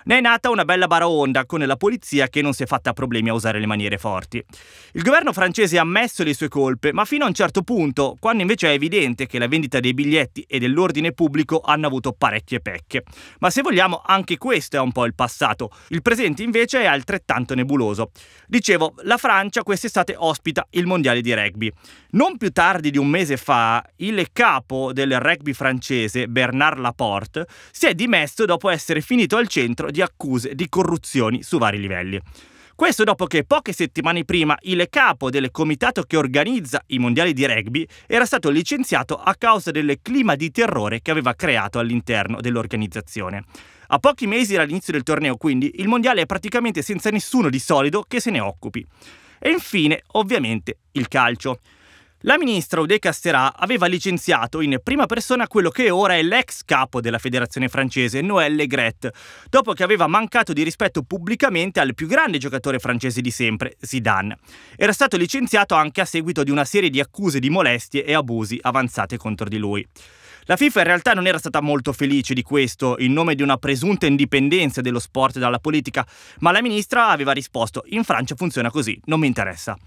Ne 0.06 0.18
è 0.18 0.22
nata 0.22 0.50
una 0.50 0.66
bella 0.66 0.88
baraonda 0.88 1.46
con 1.46 1.60
la 1.62 1.78
polizia 1.78 2.28
che 2.28 2.42
non 2.42 2.54
si 2.54 2.64
è 2.64 2.66
fatta 2.66 2.92
problemi 2.92 3.30
a 3.30 3.34
usare 3.34 3.60
le 3.60 3.66
maniere 3.66 3.98
forti. 3.98 4.44
Il 4.94 5.02
governo 5.02 5.32
francese 5.32 5.78
ha 5.78 5.82
ammesso 5.82 6.24
le 6.24 6.34
sue 6.34 6.50
colpe, 6.50 6.92
ma 6.92 7.06
fino 7.06 7.24
a 7.24 7.28
un 7.28 7.34
certo 7.34 7.62
punto, 7.62 8.18
quando 8.20 8.42
invece 8.42 8.68
è 8.68 8.74
evidente 8.74 9.28
che 9.28 9.40
la 9.40 9.48
vendita 9.48 9.80
dei 9.80 9.94
biglietti 9.94 10.46
e 10.48 10.60
dell'ordine 10.60 11.14
pubblico 11.14 11.62
hanno 11.62 11.88
avuto 11.88 12.12
parecchie 12.12 12.60
pecche. 12.60 13.04
Ma 13.40 13.50
se 13.50 13.62
vogliamo, 13.62 14.02
anche 14.06 14.38
questo 14.38 14.76
è 14.76 14.80
un 14.80 14.92
po' 14.92 15.06
il 15.06 15.16
passato. 15.16 15.70
Il 15.90 16.02
presente 16.02 16.44
invece 16.44 16.82
è 16.82 16.86
altrettanto 16.86 17.56
nebuloso. 17.56 18.12
Dicevo, 18.48 18.96
la 19.04 19.18
Francia 19.18 19.64
quest'estate 19.64 20.16
ospita 20.18 20.68
il 20.72 20.86
mondiale 20.86 21.22
di 21.22 21.34
rugby. 21.34 21.72
Non 22.12 22.38
più 22.38 22.52
tardi 22.52 22.92
di 22.92 22.98
un 22.98 23.08
mese 23.08 23.38
fa, 23.38 23.84
il 23.98 24.28
capo 24.34 24.92
del 24.92 25.20
rugby 25.20 25.54
francese, 25.54 26.28
Bernard 26.28 26.80
Laporte, 26.80 27.48
si 27.72 27.88
è 27.88 27.94
dimesso 27.94 28.46
dopo 28.46 28.70
essere 28.70 29.02
finito 29.02 29.38
al 29.38 29.48
centro 29.48 29.92
di 29.94 30.02
accuse 30.02 30.56
di 30.56 30.68
corruzioni 30.68 31.44
su 31.44 31.58
vari 31.58 31.80
livelli. 31.80 32.20
Questo 32.76 33.04
dopo 33.04 33.28
che 33.28 33.46
poche 33.46 33.72
settimane 33.72 34.26
prima 34.26 34.58
il 34.64 34.88
capo 34.90 35.30
del 35.30 35.52
comitato 35.52 36.02
che 36.02 36.18
organizza 36.18 36.84
i 36.88 36.98
mondiali 36.98 37.32
di 37.32 37.46
rugby 37.46 37.88
era 38.08 38.26
stato 38.26 38.50
licenziato 38.50 39.16
a 39.16 39.36
causa 39.36 39.70
del 39.70 40.00
clima 40.02 40.36
di 40.36 40.50
terrore 40.50 41.02
che 41.02 41.12
aveva 41.12 41.36
creato 41.36 41.78
all'interno 41.78 42.42
dell'organizzazione. 42.42 43.44
A 43.88 44.00
pochi 44.00 44.26
mesi 44.26 44.56
dall'inizio 44.56 44.92
del 44.92 45.04
torneo, 45.04 45.38
quindi, 45.38 45.74
il 45.76 45.88
mondiale 45.88 46.22
è 46.22 46.26
praticamente 46.26 46.82
senza 46.82 47.12
nessuno 47.12 47.50
di 47.50 47.60
solido 47.60 48.04
che 48.08 48.20
se 48.20 48.32
ne 48.32 48.40
occupi. 48.40 48.84
E 49.38 49.52
infine, 49.52 50.02
ovviamente, 50.14 50.80
il 50.94 51.08
calcio. 51.08 51.60
La 52.26 52.38
ministra 52.38 52.80
Ude 52.80 53.00
Casterà 53.00 53.54
aveva 53.54 53.86
licenziato 53.86 54.62
in 54.62 54.80
prima 54.82 55.08
persona 55.08 55.46
quello 55.46 55.70
che 55.70 55.90
ora 55.90 56.16
è 56.16 56.24
l'ex 56.24 56.62
capo 56.64 57.02
della 57.02 57.18
federazione 57.18 57.68
francese, 57.68 58.22
Noël 58.22 58.56
Legret, 58.56 59.12
dopo 59.50 59.74
che 59.74 59.84
aveva 59.84 60.08
mancato 60.08 60.54
di 60.54 60.64
rispetto 60.64 61.04
pubblicamente 61.04 61.82
al 61.82 61.94
più 61.94 62.08
grande 62.08 62.38
giocatore 62.38 62.80
francese 62.80 63.20
di 63.20 63.30
sempre, 63.30 63.76
Zidane. 63.78 64.38
Era 64.78 64.94
stato 64.94 65.18
licenziato 65.18 65.76
anche 65.76 66.00
a 66.00 66.06
seguito 66.06 66.44
di 66.44 66.52
una 66.52 66.64
serie 66.64 66.90
di 66.90 67.02
accuse 67.02 67.40
di 67.40 67.50
molestie 67.50 68.06
e 68.06 68.14
abusi 68.14 68.58
avanzate 68.62 69.18
contro 69.18 69.50
di 69.50 69.58
lui. 69.58 69.86
La 70.44 70.56
FIFA 70.56 70.80
in 70.80 70.86
realtà 70.86 71.12
non 71.12 71.28
era 71.28 71.38
stata 71.38 71.60
molto 71.60 71.92
felice 71.92 72.34
di 72.34 72.42
questo 72.42 72.96
in 73.00 73.12
nome 73.12 73.36
di 73.36 73.42
una 73.42 73.58
presunta 73.58 74.06
indipendenza 74.06 74.80
dello 74.80 75.00
sport 75.00 75.40
dalla 75.40 75.60
politica, 75.60 76.08
ma 76.40 76.52
la 76.52 76.62
ministra 76.62 77.10
aveva 77.10 77.34
risposto: 77.34 77.84
in 77.88 78.06
Francia 78.06 78.36
funziona 78.36 78.72
così, 78.72 78.98
non 79.08 79.20
mi 79.20 79.28
interessa. 79.28 79.78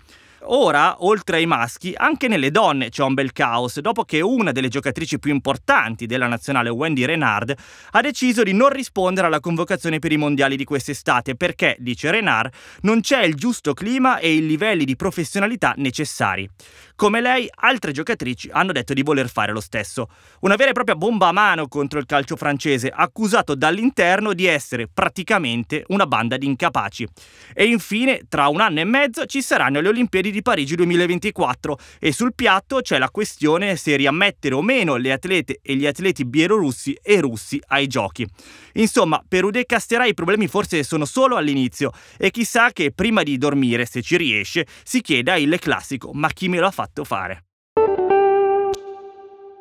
Ora, 0.42 1.04
oltre 1.04 1.38
ai 1.38 1.46
maschi, 1.46 1.92
anche 1.96 2.28
nelle 2.28 2.50
donne 2.50 2.90
c'è 2.90 3.02
un 3.02 3.14
bel 3.14 3.32
caos, 3.32 3.80
dopo 3.80 4.04
che 4.04 4.20
una 4.20 4.52
delle 4.52 4.68
giocatrici 4.68 5.18
più 5.18 5.32
importanti 5.32 6.06
della 6.06 6.26
nazionale, 6.26 6.68
Wendy 6.68 7.04
Renard, 7.04 7.54
ha 7.92 8.00
deciso 8.00 8.42
di 8.42 8.52
non 8.52 8.68
rispondere 8.68 9.26
alla 9.26 9.40
convocazione 9.40 9.98
per 9.98 10.12
i 10.12 10.16
mondiali 10.16 10.56
di 10.56 10.64
quest'estate 10.64 11.36
perché, 11.36 11.76
dice 11.78 12.10
Renard, 12.10 12.52
non 12.82 13.00
c'è 13.00 13.24
il 13.24 13.34
giusto 13.34 13.72
clima 13.72 14.18
e 14.18 14.34
i 14.34 14.46
livelli 14.46 14.84
di 14.84 14.94
professionalità 14.94 15.74
necessari. 15.78 16.48
Come 16.96 17.20
lei, 17.20 17.46
altre 17.56 17.92
giocatrici 17.92 18.48
hanno 18.50 18.72
detto 18.72 18.94
di 18.94 19.02
voler 19.02 19.28
fare 19.28 19.52
lo 19.52 19.60
stesso. 19.60 20.08
Una 20.40 20.56
vera 20.56 20.70
e 20.70 20.72
propria 20.72 20.96
bomba 20.96 21.28
a 21.28 21.32
mano 21.32 21.68
contro 21.68 21.98
il 21.98 22.06
calcio 22.06 22.36
francese, 22.36 22.88
accusato 22.88 23.54
dall'interno 23.54 24.32
di 24.32 24.46
essere 24.46 24.88
praticamente 24.88 25.84
una 25.88 26.06
banda 26.06 26.38
di 26.38 26.46
incapaci. 26.46 27.06
E 27.52 27.66
infine, 27.66 28.22
tra 28.30 28.48
un 28.48 28.62
anno 28.62 28.80
e 28.80 28.84
mezzo 28.84 29.26
ci 29.26 29.42
saranno 29.42 29.82
le 29.82 29.88
Olimpiadi 29.88 30.30
di 30.30 30.40
Parigi 30.40 30.74
2024 30.74 31.78
e 32.00 32.12
sul 32.12 32.32
piatto 32.34 32.80
c'è 32.80 32.96
la 32.96 33.10
questione 33.10 33.76
se 33.76 33.94
riammettere 33.94 34.54
o 34.54 34.62
meno 34.62 34.96
le 34.96 35.12
atlete 35.12 35.58
e 35.60 35.76
gli 35.76 35.86
atleti 35.86 36.24
bielorussi 36.24 36.98
e 37.02 37.20
russi 37.20 37.60
ai 37.66 37.88
giochi. 37.88 38.26
Insomma, 38.72 39.22
per 39.26 39.44
Ude 39.44 39.66
Casterà 39.66 40.06
i 40.06 40.14
problemi 40.14 40.48
forse 40.48 40.82
sono 40.82 41.04
solo 41.04 41.36
all'inizio 41.36 41.92
e 42.16 42.30
chissà 42.30 42.70
che 42.72 42.90
prima 42.90 43.22
di 43.22 43.36
dormire, 43.36 43.84
se 43.84 44.00
ci 44.00 44.16
riesce, 44.16 44.66
si 44.82 45.02
chieda 45.02 45.36
il 45.36 45.58
classico 45.58 46.12
ma 46.14 46.28
chi 46.28 46.48
me 46.48 46.58
lo 46.58 46.66
ha 46.66 46.70
fatto 46.70 46.84
fatto 46.86 47.04
fare. 47.04 47.44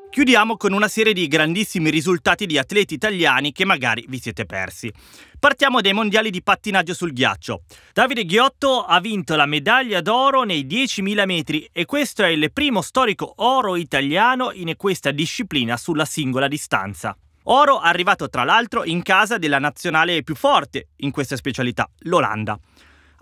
Chiudiamo 0.09 0.55
con 0.55 0.71
una 0.71 0.87
serie 0.87 1.11
di 1.11 1.27
grandissimi 1.27 1.89
risultati 1.89 2.45
di 2.45 2.57
atleti 2.57 2.93
italiani 2.93 3.51
che 3.51 3.65
magari 3.65 4.05
vi 4.07 4.17
siete 4.17 4.45
persi. 4.45 4.89
Partiamo 5.37 5.81
dai 5.81 5.91
mondiali 5.91 6.29
di 6.29 6.41
pattinaggio 6.41 6.93
sul 6.93 7.11
ghiaccio. 7.11 7.63
Davide 7.91 8.23
Ghiotto 8.23 8.85
ha 8.85 9.01
vinto 9.01 9.35
la 9.35 9.45
medaglia 9.45 9.99
d'oro 9.99 10.43
nei 10.43 10.65
10.000 10.65 11.25
metri 11.25 11.69
e 11.73 11.83
questo 11.83 12.23
è 12.23 12.27
il 12.27 12.49
primo 12.53 12.81
storico 12.81 13.33
oro 13.37 13.75
italiano 13.75 14.51
in 14.53 14.73
questa 14.77 15.11
disciplina 15.11 15.75
sulla 15.75 16.05
singola 16.05 16.47
distanza. 16.47 17.17
Oro 17.47 17.79
arrivato 17.79 18.29
tra 18.29 18.45
l'altro 18.45 18.85
in 18.85 19.03
casa 19.03 19.37
della 19.37 19.59
nazionale 19.59 20.23
più 20.23 20.35
forte 20.35 20.87
in 20.97 21.11
questa 21.11 21.35
specialità, 21.35 21.89
l'Olanda. 22.03 22.57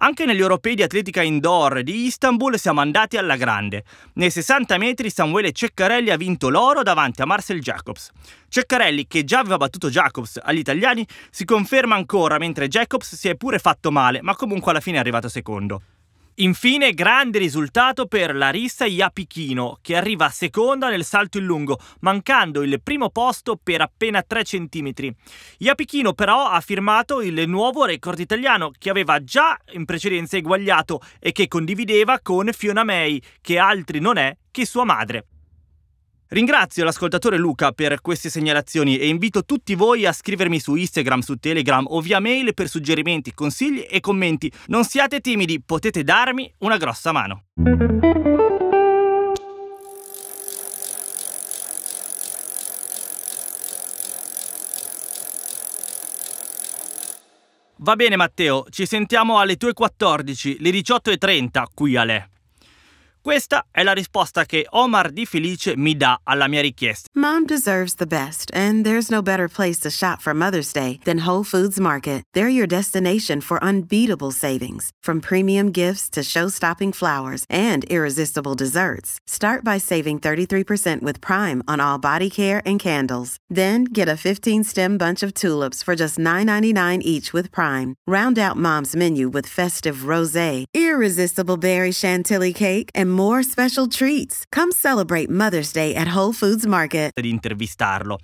Anche 0.04 0.26
negli 0.26 0.42
europei 0.42 0.76
di 0.76 0.84
atletica 0.84 1.22
indoor 1.22 1.82
di 1.82 2.04
Istanbul 2.08 2.60
siamo 2.60 2.82
andati 2.82 3.16
alla 3.16 3.38
grande. 3.38 3.86
Nei 4.16 4.32
60 4.32 4.78
metri 4.78 5.10
Samuele 5.10 5.54
Ceccarelli 5.54 6.10
ha 6.10 6.18
vinto 6.18 6.50
l'oro 6.50 6.84
davanti 6.84 7.22
a 7.22 7.26
Marcel 7.26 7.62
Jacobs. 7.62 8.12
Ceccarelli, 8.50 9.08
che 9.08 9.24
già 9.24 9.40
aveva 9.40 9.56
battuto 9.56 9.90
Jacobs 9.90 10.42
agli 10.44 10.58
italiani, 10.58 11.08
si 11.30 11.46
conferma 11.46 11.96
ancora 11.96 12.38
mentre 12.38 12.68
Jacobs 12.68 13.16
si 13.16 13.30
è 13.30 13.36
pure 13.36 13.60
fatto 13.60 13.92
male, 13.92 14.22
ma 14.22 14.36
comunque 14.36 14.72
alla 14.72 14.82
fine 14.82 14.98
è 14.98 15.00
arrivato 15.00 15.30
secondo. 15.30 15.82
Infine, 16.38 16.94
grande 16.94 17.38
risultato 17.38 18.08
per 18.08 18.36
Larissa 18.36 18.86
Iapichino, 18.86 19.78
che 19.84 19.96
arriva 19.96 20.30
seconda 20.30 20.90
nel 20.90 21.06
salto 21.06 21.38
in 21.38 21.46
lungo, 21.46 21.80
mancando 22.00 22.64
il 22.64 22.82
primo 22.82 23.12
posto 23.12 23.60
per 23.62 23.82
appena 23.82 24.24
3 24.24 24.44
cm. 24.44 25.14
Iapichino 25.60 26.14
però 26.14 26.48
ha 26.48 26.60
firmato 26.60 27.22
il 27.22 27.48
nuovo 27.48 27.86
record 27.86 28.18
italiano 28.18 28.72
che 28.76 28.90
aveva 28.90 29.24
già 29.24 29.56
in 29.74 29.86
precedenza 29.86 30.36
eguagliato 30.36 31.02
e 31.20 31.32
che 31.32 31.48
condivideva 31.48 32.20
con 32.20 32.50
Fiona 32.52 32.84
May, 32.84 33.22
che 33.40 33.60
altri 33.60 34.00
non 34.00 34.18
è 34.18 34.36
che 34.50 34.66
sua 34.66 34.86
madre. 34.86 35.26
Ringrazio 36.34 36.84
l'ascoltatore 36.84 37.38
Luca 37.38 37.74
per 37.74 38.02
queste 38.02 38.28
segnalazioni 38.28 38.98
e 38.98 39.08
invito 39.08 39.46
tutti 39.46 39.76
voi 39.76 40.08
a 40.08 40.12
scrivermi 40.12 40.60
su 40.60 40.74
Instagram, 40.74 41.20
su 41.20 41.36
Telegram 41.36 41.86
o 41.88 42.02
via 42.02 42.20
mail 42.20 42.56
per 42.56 42.68
suggerimenti, 42.70 43.36
consigli 43.36 43.86
e 43.88 44.00
commenti. 44.00 44.52
Non 44.70 44.84
siate 44.84 45.20
timidi, 45.20 45.62
potete 45.62 46.04
darmi 46.04 46.52
una 46.62 46.78
grossa 46.78 47.12
mano. 47.12 47.44
Va 57.76 57.96
bene 57.96 58.16
Matteo, 58.16 58.66
ci 58.72 58.88
sentiamo 58.88 59.38
alle 59.38 59.56
tue 59.58 59.74
14, 59.74 60.58
le 60.62 60.70
18.30 60.72 61.64
qui 61.76 61.96
a 61.96 62.04
Le. 62.04 62.33
Questa 63.24 63.68
è 63.72 63.84
la 63.84 63.94
risposta 63.94 64.44
che 64.44 64.68
Omar 64.72 65.10
Di 65.10 65.26
Felice 65.26 65.78
mi 65.78 65.96
dà 65.96 66.20
alla 66.26 66.50
mia 66.50 66.60
richiesta. 66.60 67.08
Mom 67.14 67.46
deserves 67.46 67.96
the 67.96 68.06
best, 68.06 68.52
and 68.54 68.84
there's 68.84 69.10
no 69.10 69.22
better 69.22 69.48
place 69.48 69.80
to 69.80 69.90
shop 69.90 70.20
for 70.20 70.34
Mother's 70.34 70.74
Day 70.74 71.00
than 71.06 71.26
Whole 71.26 71.46
Foods 71.46 71.80
Market. 71.80 72.24
They're 72.34 72.50
your 72.50 72.68
destination 72.68 73.40
for 73.40 73.64
unbeatable 73.64 74.32
savings, 74.32 74.90
from 75.02 75.22
premium 75.22 75.72
gifts 75.72 76.10
to 76.10 76.22
show-stopping 76.22 76.92
flowers 76.92 77.46
and 77.50 77.86
irresistible 77.86 78.56
desserts. 78.56 79.22
Start 79.26 79.64
by 79.64 79.78
saving 79.78 80.20
33% 80.20 81.02
with 81.02 81.22
Prime 81.22 81.64
on 81.66 81.80
all 81.80 81.98
body 81.98 82.30
care 82.30 82.62
and 82.66 82.78
candles. 82.78 83.38
Then 83.50 83.86
get 83.86 84.10
a 84.10 84.20
15-stem 84.20 84.98
bunch 84.98 85.24
of 85.24 85.34
tulips 85.34 85.82
for 85.82 85.96
just 85.96 86.18
$9.99 86.18 87.02
each 87.06 87.32
with 87.32 87.54
Prime. 87.54 87.96
Round 88.06 88.38
out 88.38 88.58
Mom's 88.58 88.98
menu 88.98 89.30
with 89.30 89.48
festive 89.48 90.12
rosé, 90.12 90.66
irresistible 90.74 91.56
berry 91.56 91.94
chantilly 91.94 92.52
cake, 92.52 92.90
and 92.94 93.13
more 93.14 93.44
special 93.44 93.88
treats. 93.88 94.44
Come 94.50 94.72
celebrate 94.72 95.30
Mother's 95.30 95.72
Day 95.72 95.94
at 95.96 96.14
Whole 96.14 96.34
Foods 96.34 96.66
Market. 96.66 97.12
di 97.20 97.30
intervistarlo. 97.30 98.18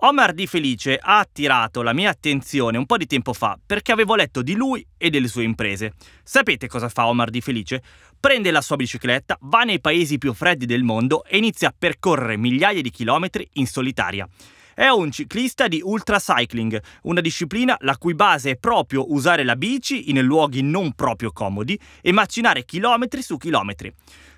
Omar 0.00 0.34
Di 0.34 0.46
Felice 0.46 0.96
ha 0.96 1.18
attirato 1.18 1.82
la 1.82 1.94
mia 1.94 2.10
attenzione 2.10 2.76
un 2.76 2.84
po' 2.84 2.98
di 2.98 3.06
tempo 3.06 3.32
fa 3.32 3.58
perché 3.64 3.92
avevo 3.92 4.14
letto 4.14 4.42
di 4.42 4.54
lui 4.54 4.86
e 4.96 5.08
delle 5.08 5.26
sue 5.26 5.42
imprese. 5.44 5.94
Sapete 6.22 6.68
cosa 6.68 6.88
fa 6.88 7.06
Omar 7.06 7.30
Di 7.30 7.40
Felice? 7.40 7.82
Prende 8.20 8.50
la 8.50 8.60
sua 8.60 8.76
bicicletta, 8.76 9.38
va 9.40 9.62
nei 9.62 9.80
paesi 9.80 10.18
più 10.18 10.34
freddi 10.34 10.66
del 10.66 10.82
mondo 10.82 11.24
e 11.24 11.38
inizia 11.38 11.68
a 11.68 11.74
percorrere 11.76 12.36
migliaia 12.36 12.82
di 12.82 12.90
chilometri 12.90 13.48
in 13.54 13.66
solitaria. 13.66 14.28
È 14.74 14.88
un 14.88 15.10
ciclista 15.10 15.68
di 15.68 15.80
ultracycling, 15.82 16.78
una 17.04 17.22
disciplina 17.22 17.78
la 17.80 17.96
cui 17.96 18.14
base 18.14 18.50
è 18.50 18.56
proprio 18.56 19.10
usare 19.10 19.42
la 19.42 19.56
bici 19.56 20.10
in 20.10 20.20
luoghi 20.20 20.60
non 20.60 20.92
proprio 20.92 21.32
comodi 21.32 21.80
e 22.02 22.12
macinare 22.12 22.66
chilometri 22.66 23.22
su 23.22 23.38
chilometri. 23.38 23.90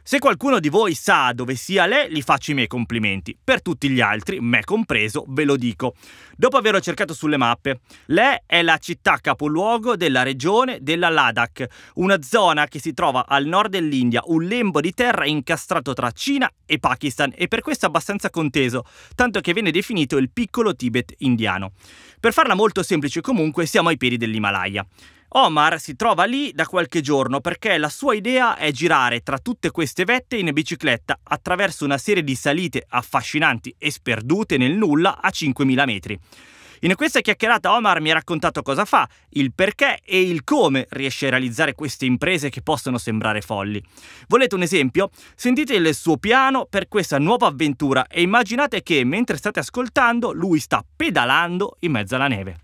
Se 0.08 0.20
qualcuno 0.20 0.58
di 0.58 0.70
voi 0.70 0.94
sa 0.94 1.32
dove 1.34 1.54
sia 1.54 1.84
lei, 1.84 2.10
gli 2.10 2.22
faccio 2.22 2.52
i 2.52 2.54
miei 2.54 2.66
complimenti. 2.66 3.36
Per 3.44 3.60
tutti 3.60 3.90
gli 3.90 4.00
altri, 4.00 4.40
me 4.40 4.64
compreso, 4.64 5.26
ve 5.28 5.44
lo 5.44 5.54
dico. 5.54 5.96
Dopo 6.34 6.56
averlo 6.56 6.80
cercato 6.80 7.12
sulle 7.12 7.36
mappe, 7.36 7.80
lei 8.06 8.38
è 8.46 8.62
la 8.62 8.78
città 8.78 9.18
capoluogo 9.20 9.96
della 9.96 10.22
regione 10.22 10.78
della 10.80 11.10
Ladakh, 11.10 11.66
una 11.96 12.22
zona 12.22 12.66
che 12.68 12.78
si 12.78 12.94
trova 12.94 13.26
al 13.26 13.44
nord 13.44 13.70
dell'India, 13.70 14.22
un 14.24 14.44
lembo 14.44 14.80
di 14.80 14.94
terra 14.94 15.26
incastrato 15.26 15.92
tra 15.92 16.11
Cina 16.11 16.50
e 16.64 16.78
Pakistan 16.78 17.35
e 17.37 17.46
per 17.46 17.61
questo 17.61 17.85
abbastanza 17.85 18.30
conteso, 18.30 18.87
tanto 19.14 19.40
che 19.40 19.52
viene 19.52 19.70
definito 19.70 20.16
il 20.16 20.30
piccolo 20.30 20.74
Tibet 20.74 21.16
indiano. 21.18 21.72
Per 22.18 22.33
farla 22.33 22.54
molto 22.54 22.83
semplice 22.83 23.20
comunque, 23.20 23.66
siamo 23.66 23.90
ai 23.90 23.98
piedi 23.98 24.16
dell'Himalaya. 24.16 24.87
Omar 25.30 25.78
si 25.78 25.94
trova 25.94 26.24
lì 26.24 26.52
da 26.54 26.66
qualche 26.66 27.02
giorno 27.02 27.40
perché 27.40 27.76
la 27.76 27.90
sua 27.90 28.14
idea 28.14 28.56
è 28.56 28.70
girare 28.70 29.20
tra 29.20 29.38
tutte 29.38 29.70
queste 29.70 30.04
vette 30.04 30.36
in 30.36 30.50
bicicletta 30.54 31.18
attraverso 31.22 31.84
una 31.84 31.98
serie 31.98 32.24
di 32.24 32.34
salite 32.34 32.84
affascinanti 32.88 33.74
e 33.76 33.90
sperdute 33.90 34.56
nel 34.56 34.72
nulla 34.72 35.20
a 35.20 35.28
5.000 35.28 35.84
metri. 35.84 36.18
In 36.82 36.94
questa 36.94 37.20
chiacchierata 37.20 37.74
Omar 37.74 38.00
mi 38.00 38.10
ha 38.10 38.14
raccontato 38.14 38.62
cosa 38.62 38.84
fa, 38.84 39.06
il 39.30 39.52
perché 39.52 39.98
e 40.04 40.20
il 40.20 40.44
come 40.44 40.86
riesce 40.90 41.26
a 41.26 41.30
realizzare 41.30 41.74
queste 41.74 42.06
imprese 42.06 42.50
che 42.50 42.62
possono 42.62 42.98
sembrare 42.98 43.40
folli. 43.40 43.82
Volete 44.28 44.54
un 44.54 44.62
esempio? 44.62 45.10
Sentite 45.34 45.74
il 45.74 45.94
suo 45.94 46.16
piano 46.16 46.66
per 46.70 46.88
questa 46.88 47.18
nuova 47.18 47.48
avventura 47.48 48.06
e 48.06 48.22
immaginate 48.22 48.82
che 48.82 49.04
mentre 49.04 49.36
state 49.36 49.58
ascoltando 49.58 50.32
lui 50.32 50.60
sta 50.60 50.82
pedalando 50.96 51.76
in 51.80 51.90
mezzo 51.90 52.14
alla 52.14 52.28
neve. 52.28 52.60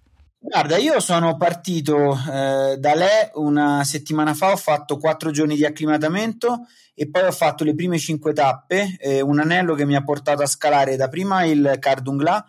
Guarda, 0.47 0.77
io 0.77 1.01
sono 1.01 1.39
partito 1.39 2.13
eh, 2.13 2.77
da 2.79 2.95
lei 2.95 3.31
una 3.37 3.83
settimana 3.83 4.35
fa, 4.35 4.53
ho 4.53 4.57
fatto 4.57 4.99
quattro 4.99 5.31
giorni 5.31 5.57
di 5.57 5.65
acclimatamento 5.65 6.67
e 6.93 7.09
poi 7.09 7.23
ho 7.23 7.33
fatto 7.33 7.65
le 7.65 7.75
prime 7.75 7.97
cinque 7.97 8.35
tappe, 8.35 8.99
eh, 9.01 9.23
un 9.23 9.41
anello 9.41 9.75
che 9.75 9.87
mi 9.87 9.97
ha 9.97 10.05
portato 10.05 10.43
a 10.43 10.47
scalare 10.47 10.97
da 10.97 11.09
prima 11.09 11.45
il 11.45 11.77
Cardungla, 11.81 12.45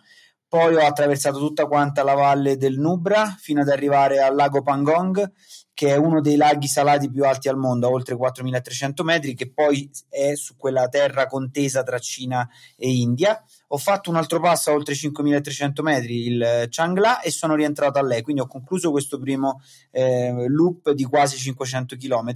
poi 0.46 0.74
ho 0.74 0.84
attraversato 0.84 1.38
tutta 1.38 1.64
quanta 1.64 2.02
la 2.02 2.12
valle 2.12 2.58
del 2.58 2.78
Nubra 2.78 3.34
fino 3.38 3.62
ad 3.62 3.70
arrivare 3.70 4.20
al 4.20 4.34
lago 4.34 4.60
Pangong, 4.60 5.32
che 5.76 5.88
è 5.88 5.96
uno 5.96 6.22
dei 6.22 6.36
laghi 6.36 6.68
salati 6.68 7.10
più 7.10 7.26
alti 7.26 7.50
al 7.50 7.58
mondo, 7.58 7.86
a 7.86 7.90
oltre 7.90 8.16
4300 8.16 9.04
metri, 9.04 9.34
che 9.34 9.50
poi 9.50 9.90
è 10.08 10.34
su 10.34 10.56
quella 10.56 10.88
terra 10.88 11.26
contesa 11.26 11.82
tra 11.82 11.98
Cina 11.98 12.48
e 12.76 12.90
India 12.90 13.44
ho 13.68 13.76
fatto 13.76 14.08
un 14.08 14.16
altro 14.16 14.40
passo 14.40 14.70
a 14.70 14.72
oltre 14.72 14.94
5300 14.94 15.82
metri, 15.82 16.28
il 16.28 16.66
Changla, 16.70 17.20
e 17.20 17.30
sono 17.30 17.54
rientrato 17.54 17.98
a 17.98 18.02
lei. 18.02 18.22
Quindi 18.22 18.40
ho 18.40 18.46
concluso 18.46 18.90
questo 18.90 19.18
primo 19.18 19.60
eh, 19.90 20.46
loop 20.48 20.92
di 20.92 21.04
quasi 21.04 21.36
500 21.36 21.96
km. 21.96 22.32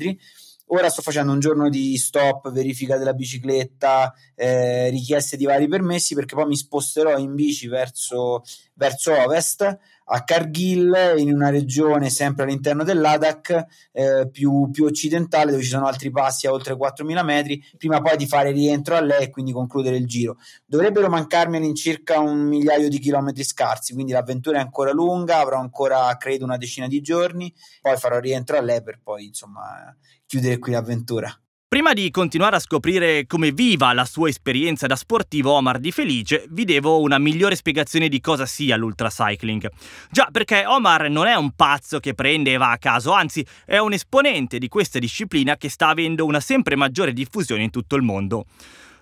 Ora 0.73 0.91
sto 0.91 1.01
facendo 1.01 1.33
un 1.33 1.41
giorno 1.41 1.71
di 1.71 1.97
stop, 1.97 2.51
verifica 2.53 2.99
della 2.99 3.15
bicicletta, 3.15 4.13
eh, 4.35 4.91
richieste 4.91 5.39
di 5.39 5.47
vari 5.47 5.67
permessi 5.67 6.15
perché 6.15 6.35
poi 6.35 6.47
mi 6.47 6.57
sposterò 6.57 7.17
in 7.17 7.35
bici 7.35 7.69
verso, 7.69 8.45
verso 8.75 9.13
ovest 9.17 9.79
a 10.13 10.25
Cargill, 10.25 11.15
in 11.19 11.33
una 11.33 11.51
regione 11.51 12.11
sempre 12.11 12.45
all'interno 12.45 12.83
dell'Adak, 12.83 13.67
eh, 13.93 14.29
più, 14.31 14.69
più, 14.71 14.85
occidentale, 14.85 15.53
dove 15.53 15.63
ci 15.63 15.69
sono 15.69 15.87
altri 15.87 16.11
passi 16.11 16.47
a 16.47 16.53
oltre 16.53 16.75
4.000 16.75 17.23
metri, 17.23 17.63
prima 17.79 18.01
poi 18.01 18.17
di 18.17 18.27
fare 18.27 18.51
rientro 18.51 18.97
a 18.97 19.01
lei 19.01 19.25
e 19.25 19.31
quindi 19.31 19.53
concludere 19.53 19.97
il 19.97 20.07
giro. 20.07 20.39
Dovrebbero 20.67 21.09
mancarmi 21.09 21.59
all'incirca 21.59 22.19
un 22.19 22.41
migliaio 22.41 22.89
di 22.89 22.99
chilometri 22.99 23.45
scarsi, 23.45 23.95
quindi 23.95 24.13
l'avventura 24.13 24.59
è 24.59 24.61
ancora 24.61 24.91
lunga, 24.91 25.39
avrò 25.39 25.59
ancora, 25.59 26.17
credo, 26.17 26.45
una 26.45 26.57
decina 26.57 26.89
di 26.89 27.01
giorni, 27.01 27.53
poi 27.81 27.97
farò 27.97 28.19
rientro 28.19 28.57
a 28.57 28.61
lei 28.61 28.83
per 28.83 29.01
poi, 29.03 29.27
insomma, 29.27 29.95
chiudere 30.27 30.59
qui 30.59 30.73
l'avventura. 30.73 31.33
Prima 31.71 31.93
di 31.93 32.11
continuare 32.11 32.57
a 32.57 32.59
scoprire 32.59 33.29
come 33.29 33.53
viva 33.53 33.93
la 33.93 34.05
sua 34.05 34.29
esperienza 34.29 34.89
da 34.89 34.97
sportivo 34.97 35.53
Omar 35.53 35.79
Di 35.79 35.93
Felice, 35.93 36.47
vi 36.51 36.65
devo 36.65 37.01
una 37.01 37.17
migliore 37.19 37.55
spiegazione 37.55 38.09
di 38.09 38.21
cosa 38.21 38.45
sia 38.45 38.75
l'ultracycling. 38.75 39.71
Già, 40.11 40.29
perché 40.33 40.67
Omar 40.67 41.09
non 41.09 41.29
è 41.29 41.37
un 41.37 41.53
pazzo 41.53 42.01
che 42.01 42.15
prende 42.15 42.55
e 42.55 42.57
va 42.57 42.73
a 42.73 42.79
caso, 42.79 43.13
anzi 43.13 43.47
è 43.65 43.79
un 43.79 43.93
esponente 43.93 44.59
di 44.59 44.67
questa 44.67 44.99
disciplina 44.99 45.57
che 45.57 45.69
sta 45.69 45.87
avendo 45.87 46.25
una 46.25 46.41
sempre 46.41 46.75
maggiore 46.75 47.13
diffusione 47.13 47.63
in 47.63 47.71
tutto 47.71 47.95
il 47.95 48.03
mondo. 48.03 48.47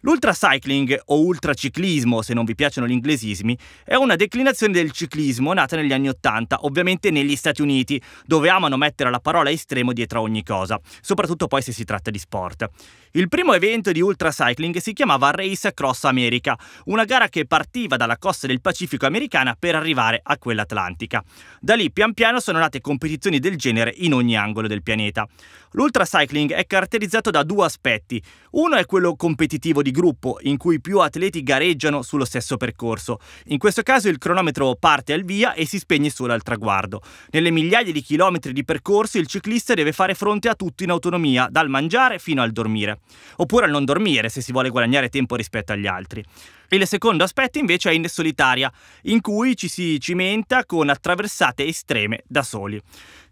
L'ultracycling 0.01 1.01
o 1.07 1.21
ultraciclismo, 1.21 2.23
se 2.23 2.35
non 2.35 2.45
vi 2.45 2.55
piacciono 2.55 2.87
gli 2.87 2.93
inglesismi, 2.93 3.59
è 3.85 3.95
una 3.95 4.17
declinazione 4.17 4.73
del 4.73 4.93
ciclismo 4.93 5.53
nata 5.53 5.77
negli 5.77 5.93
anni 5.93 6.09
Ottanta, 6.09 6.59
ovviamente 6.63 7.11
negli 7.11 7.35
Stati 7.35 7.63
Uniti, 7.63 8.01
dove 8.25 8.49
amano 8.49 8.77
mettere 8.77 9.11
la 9.11 9.21
parola 9.21 9.51
estremo 9.51 9.93
dietro 9.93 10.21
a 10.21 10.23
ogni 10.23 10.43
cosa, 10.43 10.81
soprattutto 11.01 11.47
poi 11.49 11.63
se 11.63 11.73
si 11.73 11.85
tratta 11.85 12.11
di 12.11 12.19
sport. 12.19 12.69
Il 13.13 13.29
primo 13.29 13.55
evento 13.55 13.91
di 13.91 14.01
ultracycling 14.01 14.77
si 14.77 14.93
chiamava 14.93 15.31
Race 15.31 15.69
Across 15.69 16.05
America, 16.05 16.57
una 16.85 17.05
gara 17.05 17.29
che 17.29 17.47
partiva 17.47 17.97
dalla 17.97 18.19
costa 18.19 18.47
del 18.47 18.61
Pacifico 18.61 19.07
americana 19.07 19.57
per 19.59 19.75
arrivare 19.75 20.21
a 20.23 20.39
quella 20.39 20.63
atlantica. 20.63 21.25
Da 21.61 21.75
lì 21.75 21.91
pian 21.91 22.15
piano 22.15 22.39
sono 22.39 22.59
nate 22.59 22.81
competizioni 22.81 23.39
del 23.39 23.57
genere 23.57 23.93
in 23.97 24.13
ogni 24.13 24.37
angolo 24.37 24.69
del 24.69 24.83
pianeta. 24.83 25.27
L'ultracycling 25.73 26.53
è 26.53 26.67
caratterizzato 26.67 27.31
da 27.31 27.43
due 27.43 27.65
aspetti. 27.65 28.23
Uno 28.53 28.77
è 28.77 28.87
quello 28.87 29.17
competitivo 29.17 29.83
di 29.83 29.88
di 29.89 29.91
gruppo 29.91 30.39
in 30.43 30.59
cui 30.59 30.81
più 30.81 31.01
atleti 31.01 31.43
gareggiano 31.43 32.03
sullo 32.03 32.27
stesso 32.27 32.57
percorso. 32.57 33.19
In 33.47 33.59
questo 33.59 33.83
caso 33.83 34.09
il 34.09 34.19
cronometro 34.19 34.77
parte 34.79 35.15
al 35.15 35.25
via 35.25 35.55
e 35.55 35.67
si 35.67 35.79
spegne 35.79 36.11
solo 36.11 36.35
al 36.35 36.43
traguardo. 36.43 37.01
Nelle 37.31 37.51
migliaia 37.51 37.91
di 37.91 38.03
chilometri 38.03 38.53
di 38.53 38.65
percorso 38.65 39.19
il 39.19 39.27
ciclista 39.27 39.75
deve 39.75 39.93
fare 39.93 40.15
fronte 40.15 40.49
a 40.49 40.55
tutto 40.55 40.83
in 40.83 40.91
autonomia, 40.91 41.49
dal 41.51 41.71
mangiare 41.71 42.19
fino 42.19 42.43
al 42.43 42.53
dormire. 42.53 43.01
Oppure 43.37 43.65
al 43.65 43.71
non 43.71 43.85
dormire 43.85 44.29
se 44.29 44.43
si 44.43 44.53
vuole 44.53 44.69
guadagnare 44.69 45.09
tempo 45.09 45.37
rispetto 45.37 45.73
agli 45.73 45.87
altri. 45.87 46.23
Il 46.71 46.87
secondo 46.87 47.25
aspetto 47.25 47.59
invece 47.59 47.89
è 47.89 47.95
in 47.95 48.07
solitaria, 48.09 48.71
in 49.05 49.23
cui 49.23 49.57
ci 49.57 49.69
si 49.69 49.99
cimenta 49.99 50.67
con 50.67 50.91
attraversate 50.91 51.65
estreme 51.65 52.23
da 52.27 52.43
soli. 52.43 52.79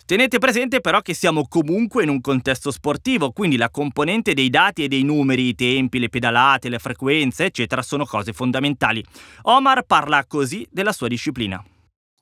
Tenete 0.07 0.38
presente 0.38 0.81
però 0.81 1.01
che 1.01 1.14
siamo 1.14 1.49
comunque 1.49 2.05
in 2.05 2.11
un 2.11 2.21
contesto 2.21 2.71
sportivo, 2.71 3.33
quindi 3.33 3.57
la 3.57 3.71
componente 3.71 4.35
dei 4.35 4.51
dati 4.51 4.85
e 4.85 4.88
dei 4.88 5.03
numeri, 5.03 5.49
i 5.49 5.55
tempi, 5.57 5.99
le 5.99 6.09
pedalate, 6.09 6.69
le 6.69 6.79
frequenze, 6.79 7.47
eccetera, 7.47 7.83
sono 7.83 8.07
cose 8.07 8.33
fondamentali. 8.33 9.05
Omar 9.42 9.83
parla 9.83 10.25
così 10.25 10.64
della 10.71 10.92
sua 10.92 11.09
disciplina. 11.09 11.61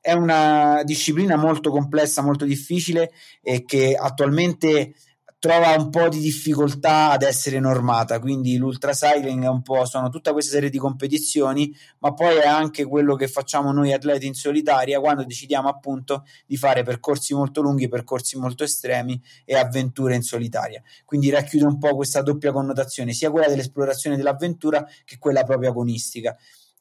È 0.00 0.12
una 0.12 0.80
disciplina 0.82 1.36
molto 1.36 1.68
complessa, 1.68 2.22
molto 2.22 2.46
difficile 2.46 3.10
e 3.42 3.66
che 3.66 3.94
attualmente 3.94 4.94
trova 5.44 5.74
un 5.76 5.90
po' 5.90 6.08
di 6.08 6.20
difficoltà 6.20 7.10
ad 7.10 7.20
essere 7.20 7.60
normata, 7.60 8.18
quindi 8.18 8.56
l'ultra 8.56 8.92
cycling 8.92 9.44
è 9.44 9.48
un 9.48 9.60
po' 9.60 9.84
sono 9.84 10.08
tutta 10.08 10.32
questa 10.32 10.52
serie 10.52 10.70
di 10.70 10.78
competizioni, 10.78 11.70
ma 11.98 12.14
poi 12.14 12.36
è 12.36 12.46
anche 12.46 12.86
quello 12.86 13.14
che 13.14 13.28
facciamo 13.28 13.70
noi 13.70 13.92
atleti 13.92 14.26
in 14.26 14.32
solitaria 14.32 15.00
quando 15.00 15.22
decidiamo 15.22 15.68
appunto 15.68 16.24
di 16.46 16.56
fare 16.56 16.82
percorsi 16.82 17.34
molto 17.34 17.60
lunghi, 17.60 17.88
percorsi 17.88 18.38
molto 18.38 18.64
estremi 18.64 19.20
e 19.44 19.54
avventure 19.54 20.14
in 20.14 20.22
solitaria. 20.22 20.82
Quindi 21.04 21.28
racchiude 21.28 21.66
un 21.66 21.76
po' 21.76 21.94
questa 21.94 22.22
doppia 22.22 22.50
connotazione, 22.50 23.12
sia 23.12 23.30
quella 23.30 23.46
dell'esplorazione 23.46 24.16
dell'avventura 24.16 24.82
che 25.04 25.18
quella 25.18 25.44
proprio 25.44 25.68
agonistica. 25.68 26.34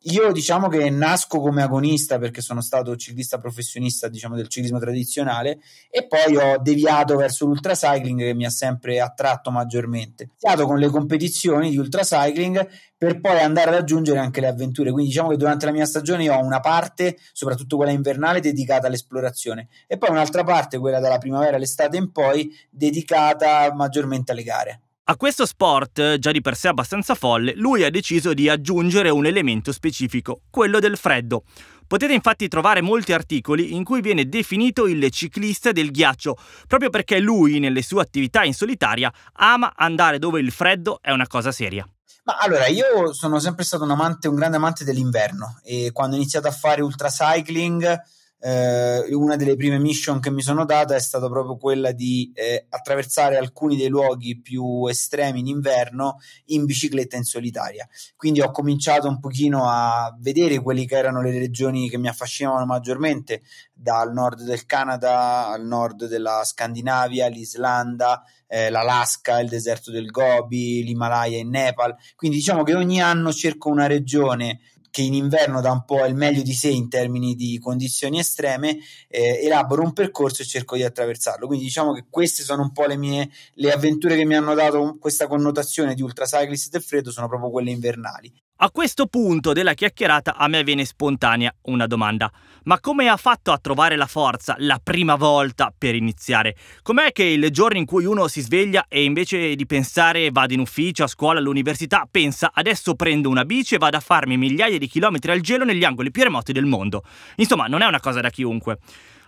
Io 0.07 0.33
diciamo 0.33 0.67
che 0.67 0.89
nasco 0.89 1.39
come 1.39 1.61
agonista 1.61 2.19
perché 2.19 2.41
sono 2.41 2.59
stato 2.59 2.93
ciclista 2.97 3.37
professionista 3.37 4.09
diciamo, 4.09 4.35
del 4.35 4.49
ciclismo 4.49 4.77
tradizionale 4.77 5.59
e 5.89 6.07
poi 6.07 6.35
ho 6.35 6.57
deviato 6.61 7.15
verso 7.15 7.45
l'ultracycling 7.45 8.19
che 8.19 8.33
mi 8.33 8.43
ha 8.45 8.49
sempre 8.49 8.99
attratto 8.99 9.49
maggiormente. 9.49 10.23
Ho 10.23 10.27
iniziato 10.31 10.65
con 10.67 10.77
le 10.77 10.89
competizioni 10.89 11.69
di 11.69 11.77
ultracycling 11.77 12.67
per 12.97 13.21
poi 13.21 13.39
andare 13.39 13.69
ad 13.69 13.77
aggiungere 13.77 14.19
anche 14.19 14.41
le 14.41 14.47
avventure. 14.47 14.91
Quindi 14.91 15.09
diciamo 15.09 15.29
che 15.29 15.37
durante 15.37 15.67
la 15.67 15.71
mia 15.71 15.85
stagione 15.85 16.29
ho 16.29 16.43
una 16.43 16.59
parte, 16.59 17.17
soprattutto 17.31 17.77
quella 17.77 17.91
invernale, 17.93 18.41
dedicata 18.41 18.87
all'esplorazione 18.87 19.69
e 19.87 19.97
poi 19.97 20.09
un'altra 20.09 20.43
parte, 20.43 20.79
quella 20.79 20.99
dalla 20.99 21.17
primavera 21.17 21.55
all'estate 21.55 21.95
in 21.95 22.11
poi, 22.11 22.53
dedicata 22.69 23.73
maggiormente 23.73 24.33
alle 24.33 24.43
gare. 24.43 24.81
A 25.05 25.17
questo 25.17 25.45
sport, 25.45 26.17
già 26.17 26.31
di 26.31 26.39
per 26.39 26.55
sé 26.55 26.69
abbastanza 26.69 27.13
folle, 27.13 27.53
lui 27.57 27.83
ha 27.83 27.89
deciso 27.89 28.33
di 28.33 28.47
aggiungere 28.47 29.09
un 29.09 29.25
elemento 29.25 29.73
specifico, 29.73 30.43
quello 30.49 30.79
del 30.79 30.95
freddo. 30.95 31.43
Potete 31.85 32.13
infatti 32.13 32.47
trovare 32.47 32.79
molti 32.79 33.11
articoli 33.11 33.75
in 33.75 33.83
cui 33.83 33.99
viene 33.99 34.29
definito 34.29 34.87
il 34.87 35.09
ciclista 35.11 35.73
del 35.73 35.91
ghiaccio, 35.91 36.37
proprio 36.67 36.89
perché 36.89 37.19
lui, 37.19 37.59
nelle 37.59 37.81
sue 37.81 38.01
attività 38.01 38.45
in 38.45 38.53
solitaria, 38.53 39.11
ama 39.33 39.73
andare 39.75 40.19
dove 40.19 40.39
il 40.39 40.53
freddo 40.53 40.99
è 41.01 41.11
una 41.11 41.27
cosa 41.27 41.51
seria. 41.51 41.85
Ma 42.23 42.37
allora, 42.37 42.67
io 42.67 43.11
sono 43.11 43.39
sempre 43.39 43.65
stato 43.65 43.83
un 43.83 43.91
amante, 43.91 44.29
un 44.29 44.35
grande 44.35 44.55
amante 44.55 44.85
dell'inverno 44.85 45.59
e 45.65 45.91
quando 45.91 46.15
ho 46.15 46.17
iniziato 46.17 46.47
a 46.47 46.51
fare 46.51 46.81
ultracycling 46.81 48.01
eh, 48.45 49.05
una 49.13 49.37
delle 49.37 49.55
prime 49.55 49.79
mission 49.79 50.19
che 50.19 50.29
mi 50.29 50.41
sono 50.41 50.65
data 50.65 50.95
è 50.95 50.99
stata 50.99 51.29
proprio 51.29 51.55
quella 51.55 51.93
di 51.93 52.29
eh, 52.35 52.65
attraversare 52.67 53.37
alcuni 53.37 53.77
dei 53.77 53.87
luoghi 53.87 54.37
più 54.41 54.85
estremi 54.87 55.39
in 55.39 55.47
inverno 55.47 56.17
in 56.47 56.65
bicicletta 56.65 57.15
in 57.15 57.23
solitaria. 57.23 57.87
Quindi 58.17 58.41
ho 58.41 58.51
cominciato 58.51 59.07
un 59.07 59.21
pochino 59.21 59.69
a 59.69 60.13
vedere 60.19 60.59
quelle 60.59 60.83
che 60.83 60.97
erano 60.97 61.21
le 61.21 61.31
regioni 61.31 61.89
che 61.89 61.97
mi 61.97 62.09
affascinavano 62.09 62.65
maggiormente, 62.65 63.43
dal 63.71 64.11
nord 64.11 64.43
del 64.43 64.65
Canada 64.65 65.47
al 65.47 65.65
nord 65.65 66.07
della 66.07 66.41
Scandinavia, 66.43 67.27
l'Islanda, 67.27 68.23
eh, 68.47 68.69
l'Alaska, 68.69 69.39
il 69.39 69.49
deserto 69.49 69.89
del 69.89 70.11
Gobi, 70.11 70.83
l'Himalaya 70.83 71.37
in 71.37 71.49
Nepal. 71.49 71.95
Quindi 72.15 72.37
diciamo 72.37 72.63
che 72.63 72.75
ogni 72.75 73.01
anno 73.01 73.31
cerco 73.31 73.69
una 73.69 73.87
regione 73.87 74.59
che 74.93 75.01
in 75.01 75.15
inverno 75.15 75.59
dà 75.59 75.71
un 75.71 75.85
po' 75.85 76.05
il 76.05 76.13
meglio 76.13 76.43
di 76.43 76.53
sé 76.53 76.69
in 76.69 76.87
termini 76.87 77.33
di 77.33 77.57
condizioni 77.57 78.19
estreme, 78.19 78.77
eh, 79.07 79.39
elaboro 79.43 79.81
un 79.81 79.91
percorso 79.91 80.43
e 80.43 80.45
cerco 80.45 80.75
di 80.75 80.83
attraversarlo. 80.83 81.47
Quindi 81.47 81.65
diciamo 81.65 81.93
che 81.93 82.05
queste 82.07 82.43
sono 82.43 82.61
un 82.61 82.71
po' 82.71 82.85
le 82.85 82.95
mie 82.95 83.27
le 83.55 83.71
avventure 83.71 84.15
che 84.15 84.23
mi 84.23 84.35
hanno 84.35 84.53
dato 84.53 84.97
questa 84.99 85.25
connotazione 85.25 85.95
di 85.95 86.03
ultracyclist 86.03 86.69
del 86.69 86.83
freddo, 86.83 87.09
sono 87.09 87.27
proprio 87.27 87.49
quelle 87.49 87.71
invernali. 87.71 88.31
A 88.63 88.71
questo 88.71 89.07
punto 89.07 89.51
della 89.51 89.73
chiacchierata 89.73 90.37
a 90.37 90.47
me 90.47 90.63
viene 90.63 90.85
spontanea 90.85 91.53
una 91.63 91.85
domanda. 91.85 92.31
Ma 92.63 92.79
come 92.79 93.09
ha 93.09 93.17
fatto 93.17 93.51
a 93.51 93.57
trovare 93.57 93.97
la 93.97 94.05
forza 94.05 94.55
la 94.59 94.79
prima 94.81 95.15
volta 95.15 95.73
per 95.77 95.95
iniziare? 95.95 96.55
Com'è 96.81 97.11
che 97.11 97.25
il 97.25 97.49
giorno 97.49 97.77
in 97.77 97.83
cui 97.83 98.05
uno 98.05 98.29
si 98.29 98.39
sveglia 98.39 98.85
e 98.87 99.03
invece 99.03 99.55
di 99.55 99.65
pensare 99.65 100.31
vado 100.31 100.53
in 100.53 100.61
ufficio, 100.61 101.03
a 101.03 101.07
scuola, 101.07 101.39
all'università, 101.39 102.07
pensa 102.09 102.51
adesso 102.53 102.95
prendo 102.95 103.27
una 103.27 103.43
bici 103.43 103.75
e 103.75 103.79
vado 103.79 103.97
a 103.97 103.99
farmi 103.99 104.37
migliaia 104.37 104.77
di 104.77 104.87
chilometri 104.87 105.31
al 105.31 105.41
gelo 105.41 105.65
negli 105.65 105.83
angoli 105.83 106.09
più 106.09 106.23
remoti 106.23 106.53
del 106.53 106.65
mondo? 106.65 107.03
Insomma, 107.35 107.65
non 107.67 107.81
è 107.81 107.85
una 107.85 107.99
cosa 107.99 108.21
da 108.21 108.29
chiunque. 108.29 108.79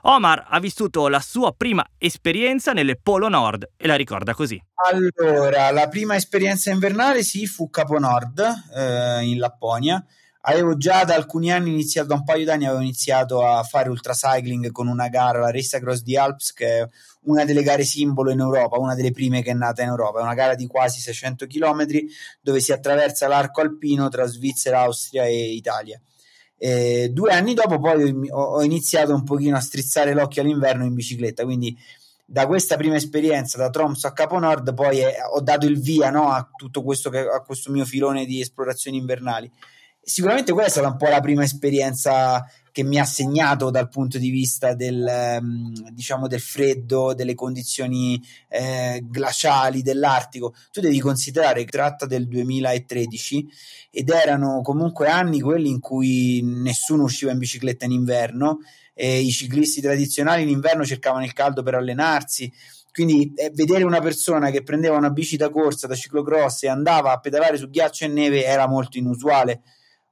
Omar 0.07 0.45
ha 0.49 0.59
vissuto 0.59 1.07
la 1.07 1.19
sua 1.19 1.51
prima 1.51 1.83
esperienza 1.97 2.73
nelle 2.73 2.95
Polo 2.95 3.27
Nord 3.27 3.71
e 3.75 3.87
la 3.87 3.95
ricorda 3.95 4.35
così. 4.35 4.61
Allora, 4.87 5.71
la 5.71 5.87
prima 5.87 6.15
esperienza 6.15 6.69
invernale 6.69 7.23
sì, 7.23 7.47
fu 7.47 7.71
Capo 7.71 7.97
Nord 7.97 8.39
eh, 8.75 9.23
in 9.23 9.39
Lapponia. 9.39 10.05
Avevo 10.41 10.77
già 10.77 11.05
da 11.05 11.15
alcuni 11.15 11.51
anni 11.51 11.71
iniziato, 11.71 12.09
da 12.09 12.13
un 12.13 12.23
paio 12.23 12.45
d'anni 12.45 12.67
avevo 12.67 12.83
iniziato 12.83 13.43
a 13.43 13.63
fare 13.63 13.89
ultracycling 13.89 14.71
con 14.71 14.87
una 14.87 15.07
gara, 15.07 15.39
la 15.39 15.49
Race 15.49 15.75
Across 15.75 16.03
the 16.03 16.19
Alps, 16.19 16.53
che 16.53 16.81
è 16.81 16.89
una 17.21 17.43
delle 17.43 17.63
gare 17.63 17.83
simbolo 17.83 18.29
in 18.29 18.41
Europa, 18.41 18.77
una 18.77 18.93
delle 18.93 19.11
prime 19.11 19.41
che 19.41 19.49
è 19.49 19.55
nata 19.55 19.81
in 19.81 19.87
Europa. 19.87 20.19
È 20.19 20.21
una 20.21 20.35
gara 20.35 20.53
di 20.53 20.67
quasi 20.67 20.99
600 20.99 21.47
km 21.47 21.83
dove 22.41 22.59
si 22.59 22.71
attraversa 22.71 23.27
l'arco 23.27 23.61
alpino 23.61 24.07
tra 24.09 24.27
Svizzera, 24.27 24.81
Austria 24.81 25.25
e 25.25 25.51
Italia. 25.53 25.99
Eh, 26.57 27.09
due 27.11 27.31
anni 27.31 27.53
dopo 27.53 27.79
poi 27.79 28.29
ho 28.29 28.63
iniziato 28.63 29.13
un 29.13 29.23
pochino 29.23 29.57
a 29.57 29.61
strizzare 29.61 30.13
l'occhio 30.13 30.41
all'inverno 30.41 30.85
in 30.85 30.93
bicicletta, 30.93 31.43
quindi 31.43 31.77
da 32.25 32.47
questa 32.47 32.75
prima 32.75 32.95
esperienza 32.95 33.57
da 33.57 33.69
Tromso 33.69 34.07
a 34.07 34.13
Capo 34.13 34.39
Nord 34.39 34.73
poi 34.73 34.99
è, 34.99 35.17
ho 35.31 35.41
dato 35.41 35.67
il 35.67 35.79
via 35.79 36.09
no, 36.09 36.31
a 36.31 36.49
tutto 36.55 36.81
questo, 36.81 37.09
che, 37.09 37.19
a 37.19 37.41
questo 37.41 37.71
mio 37.71 37.85
filone 37.85 38.25
di 38.25 38.41
esplorazioni 38.41 38.97
invernali. 38.97 39.51
Sicuramente 40.01 40.51
quella 40.51 40.67
è 40.67 40.71
stata 40.71 40.87
un 40.87 40.97
po' 40.97 41.07
la 41.07 41.19
prima 41.19 41.43
esperienza 41.43 42.43
che 42.75 42.83
mi 42.83 42.99
ha 42.99 43.05
segnato 43.05 43.69
dal 43.69 43.87
punto 43.87 44.17
di 44.17 44.29
vista 44.29 44.73
del, 44.73 45.07
ehm, 45.07 45.91
diciamo 45.91 46.27
del 46.27 46.41
freddo, 46.41 47.13
delle 47.13 47.33
condizioni 47.33 48.21
eh, 48.49 49.01
glaciali 49.01 49.81
dell'Artico. 49.81 50.53
Tu 50.73 50.81
devi 50.81 50.99
considerare 50.99 51.63
che 51.63 51.71
tratta 51.71 52.05
del 52.05 52.27
2013 52.27 53.47
ed 53.91 54.09
erano 54.09 54.59
comunque 54.61 55.07
anni 55.07 55.39
quelli 55.39 55.69
in 55.69 55.79
cui 55.79 56.41
nessuno 56.43 57.03
usciva 57.03 57.31
in 57.31 57.37
bicicletta 57.37 57.85
in 57.85 57.93
inverno 57.93 58.57
e 58.93 59.21
i 59.21 59.31
ciclisti 59.31 59.79
tradizionali 59.79 60.43
in 60.43 60.49
inverno 60.49 60.83
cercavano 60.83 61.23
il 61.23 61.31
caldo 61.31 61.63
per 61.63 61.75
allenarsi. 61.75 62.51
Quindi 62.91 63.31
eh, 63.35 63.51
vedere 63.53 63.85
una 63.85 64.01
persona 64.01 64.49
che 64.49 64.63
prendeva 64.63 64.97
una 64.97 65.11
bici 65.11 65.37
da 65.37 65.49
corsa, 65.49 65.87
da 65.87 65.95
ciclocross 65.95 66.63
e 66.63 66.67
andava 66.67 67.13
a 67.13 67.21
pedalare 67.21 67.55
su 67.55 67.69
ghiaccio 67.69 68.03
e 68.03 68.09
neve 68.09 68.43
era 68.43 68.67
molto 68.67 68.97
inusuale 68.97 69.61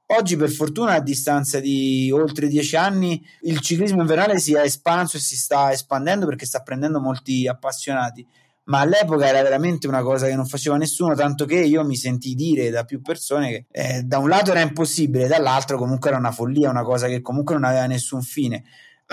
Oggi, 0.06 0.36
per 0.36 0.50
fortuna, 0.50 0.92
a 0.92 1.00
distanza 1.00 1.60
di 1.60 2.10
oltre 2.12 2.46
dieci 2.46 2.76
anni, 2.76 3.24
il 3.42 3.60
ciclismo 3.60 4.02
invernale 4.02 4.38
si 4.38 4.54
è 4.54 4.60
espanso 4.60 5.16
e 5.16 5.20
si 5.20 5.36
sta 5.36 5.72
espandendo 5.72 6.26
perché 6.26 6.44
sta 6.44 6.60
prendendo 6.60 7.00
molti 7.00 7.48
appassionati. 7.48 8.26
Ma 8.64 8.80
all'epoca 8.80 9.26
era 9.26 9.42
veramente 9.42 9.86
una 9.86 10.02
cosa 10.02 10.26
che 10.26 10.34
non 10.34 10.46
faceva 10.46 10.76
nessuno, 10.76 11.14
tanto 11.14 11.46
che 11.46 11.60
io 11.60 11.84
mi 11.84 11.96
sentii 11.96 12.34
dire 12.34 12.70
da 12.70 12.84
più 12.84 13.00
persone 13.00 13.48
che 13.48 13.66
eh, 13.70 14.02
da 14.02 14.18
un 14.18 14.28
lato 14.28 14.50
era 14.50 14.60
impossibile, 14.60 15.26
dall'altro 15.26 15.78
comunque 15.78 16.10
era 16.10 16.18
una 16.18 16.32
follia, 16.32 16.70
una 16.70 16.82
cosa 16.82 17.06
che 17.06 17.20
comunque 17.22 17.54
non 17.54 17.64
aveva 17.64 17.86
nessun 17.86 18.22
fine 18.22 18.64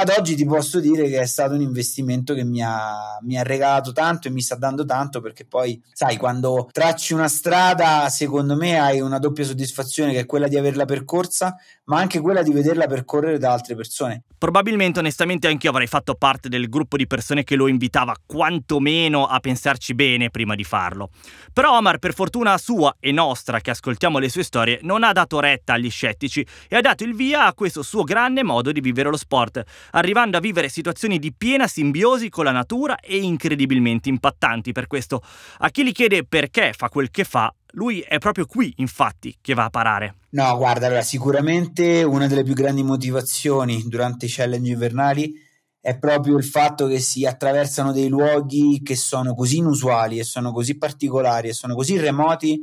ad 0.02 0.10
oggi 0.18 0.36
ti 0.36 0.46
posso 0.46 0.80
dire 0.80 1.08
che 1.08 1.20
è 1.20 1.26
stato 1.28 1.54
un 1.54 1.62
investimento 1.62 2.34
che 2.34 2.44
mi 2.44 2.62
ha, 2.64 3.20
mi 3.22 3.38
ha, 3.38 3.44
regalato 3.44 3.92
tanto 3.92 4.28
e 4.28 4.32
mi 4.32 4.42
sta 4.42 4.56
dando 4.56 4.84
tanto 4.84 5.22
perché 5.22 5.46
poi, 5.46 5.80
sai, 5.94 6.18
quando 6.18 6.68
tracci 6.72 7.14
una 7.14 7.28
strada, 7.28 8.10
secondo 8.10 8.56
me 8.56 8.80
hai 8.80 9.00
una 9.00 9.20
doppia 9.20 9.44
soddisfazione 9.44 10.12
che 10.12 10.22
è 10.22 10.26
quella 10.26 10.48
di 10.48 10.58
averla 10.58 10.86
percorsa, 10.86 11.56
ma 11.92 11.98
anche 11.98 12.22
quella 12.22 12.42
di 12.42 12.54
vederla 12.54 12.88
percorrere 12.88 13.38
da 13.38 13.52
altre 13.52 13.76
persone. 13.76 14.24
Probabilmente, 14.38 15.00
onestamente, 15.00 15.50
anche 15.50 15.66
io 15.66 15.74
avrei 15.74 15.88
fatto 15.88 16.16
parte 16.16 16.48
del 16.48 16.70
gruppo 16.70 16.96
di 16.96 17.06
persone 17.06 17.44
che 17.44 17.58
lo 17.58 17.68
invitava 17.68 18.16
quantomeno 18.26 19.26
a 19.26 19.42
pensarci 19.42 19.94
bene 19.94 20.30
prima 20.30 20.56
di 20.56 20.64
farlo. 20.64 21.10
Però 21.52 21.76
Omar, 21.76 21.98
per 21.98 22.14
fortuna 22.14 22.58
sua 22.58 22.96
e 22.98 23.12
nostra, 23.12 23.60
che 23.60 23.72
ascoltiamo 23.72 24.20
le 24.20 24.30
sue 24.30 24.44
storie, 24.44 24.80
non 24.84 25.04
ha 25.04 25.12
dato 25.12 25.42
retta 25.42 25.74
agli 25.74 25.90
scettici 25.90 26.48
e 26.70 26.78
ha 26.78 26.82
dato 26.82 27.04
il 27.04 27.14
via 27.14 27.46
a 27.46 27.54
questo 27.54 27.84
suo 27.84 28.04
grande 28.04 28.42
modo 28.42 28.72
di 28.72 28.80
vivere 28.80 29.10
lo 29.10 29.18
sport 29.18 29.62
arrivando 29.92 30.38
a 30.38 30.40
vivere 30.40 30.70
situazioni 30.70 31.20
di 31.20 31.34
piena 31.34 31.68
simbiosi 31.68 32.30
con 32.30 32.46
la 32.46 32.52
natura 32.52 33.00
e 33.00 33.18
incredibilmente 33.18 34.08
impattanti 34.08 34.72
per 34.72 34.88
questo. 34.88 35.22
A 35.58 35.70
chi 35.70 35.84
gli 35.84 35.92
chiede 35.92 36.26
perché 36.26 36.72
fa 36.74 36.88
quel 36.88 37.12
che 37.12 37.26
fa, 37.26 37.54
Lui 37.72 38.02
è 38.02 38.18
proprio 38.18 38.46
qui, 38.46 38.74
infatti, 38.78 39.38
che 39.42 39.54
va 39.54 39.66
a 39.66 39.70
parare. 39.70 40.16
No, 40.32 40.56
guarda, 40.58 40.88
allora, 40.88 41.02
sicuramente 41.02 42.04
una 42.04 42.28
delle 42.28 42.44
più 42.44 42.54
grandi 42.54 42.84
motivazioni 42.84 43.84
durante 43.88 44.26
i 44.26 44.30
challenge 44.30 44.72
invernali 44.72 45.34
è 45.80 45.98
proprio 45.98 46.38
il 46.38 46.44
fatto 46.44 46.86
che 46.88 47.00
si 47.00 47.26
attraversano 47.26 47.92
dei 47.92 48.08
luoghi 48.08 48.82
che 48.84 48.96
sono 48.96 49.34
così 49.34 49.58
inusuali 49.58 50.20
e 50.20 50.24
sono 50.24 50.52
così 50.52 50.78
particolari 50.78 51.50
e 51.50 51.54
sono 51.54 51.74
così 51.74 51.98
remoti 51.98 52.62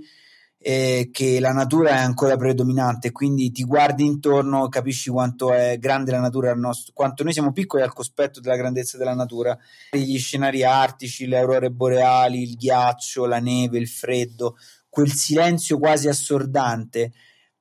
eh, 0.61 1.11
che 1.13 1.39
la 1.39 1.53
natura 1.53 1.91
è 1.91 1.99
ancora 1.99 2.37
predominante, 2.37 3.13
quindi 3.13 3.51
ti 3.53 3.63
guardi 3.65 4.05
intorno, 4.05 4.69
capisci 4.69 5.09
quanto 5.09 5.53
è 5.53 5.79
grande 5.79 6.11
la 6.11 6.21
natura, 6.21 6.53
nostro, 6.55 6.93
quanto 6.95 7.23
noi 7.23 7.33
siamo 7.33 7.53
piccoli 7.53 7.83
al 7.83 7.93
cospetto 7.93 8.41
della 8.41 8.57
grandezza 8.57 8.99
della 8.99 9.15
natura. 9.15 9.57
Gli 9.93 10.19
scenari 10.19 10.65
artici, 10.65 11.27
le 11.27 11.39
aurore 11.39 11.71
boreali, 11.71 12.43
il 12.43 12.57
ghiaccio, 12.57 13.27
la 13.27 13.39
neve, 13.39 13.79
il 13.79 13.89
freddo, 13.89 14.57
quel 14.89 15.13
silenzio 15.13 15.79
quasi 15.79 16.09
assordante. 16.09 17.13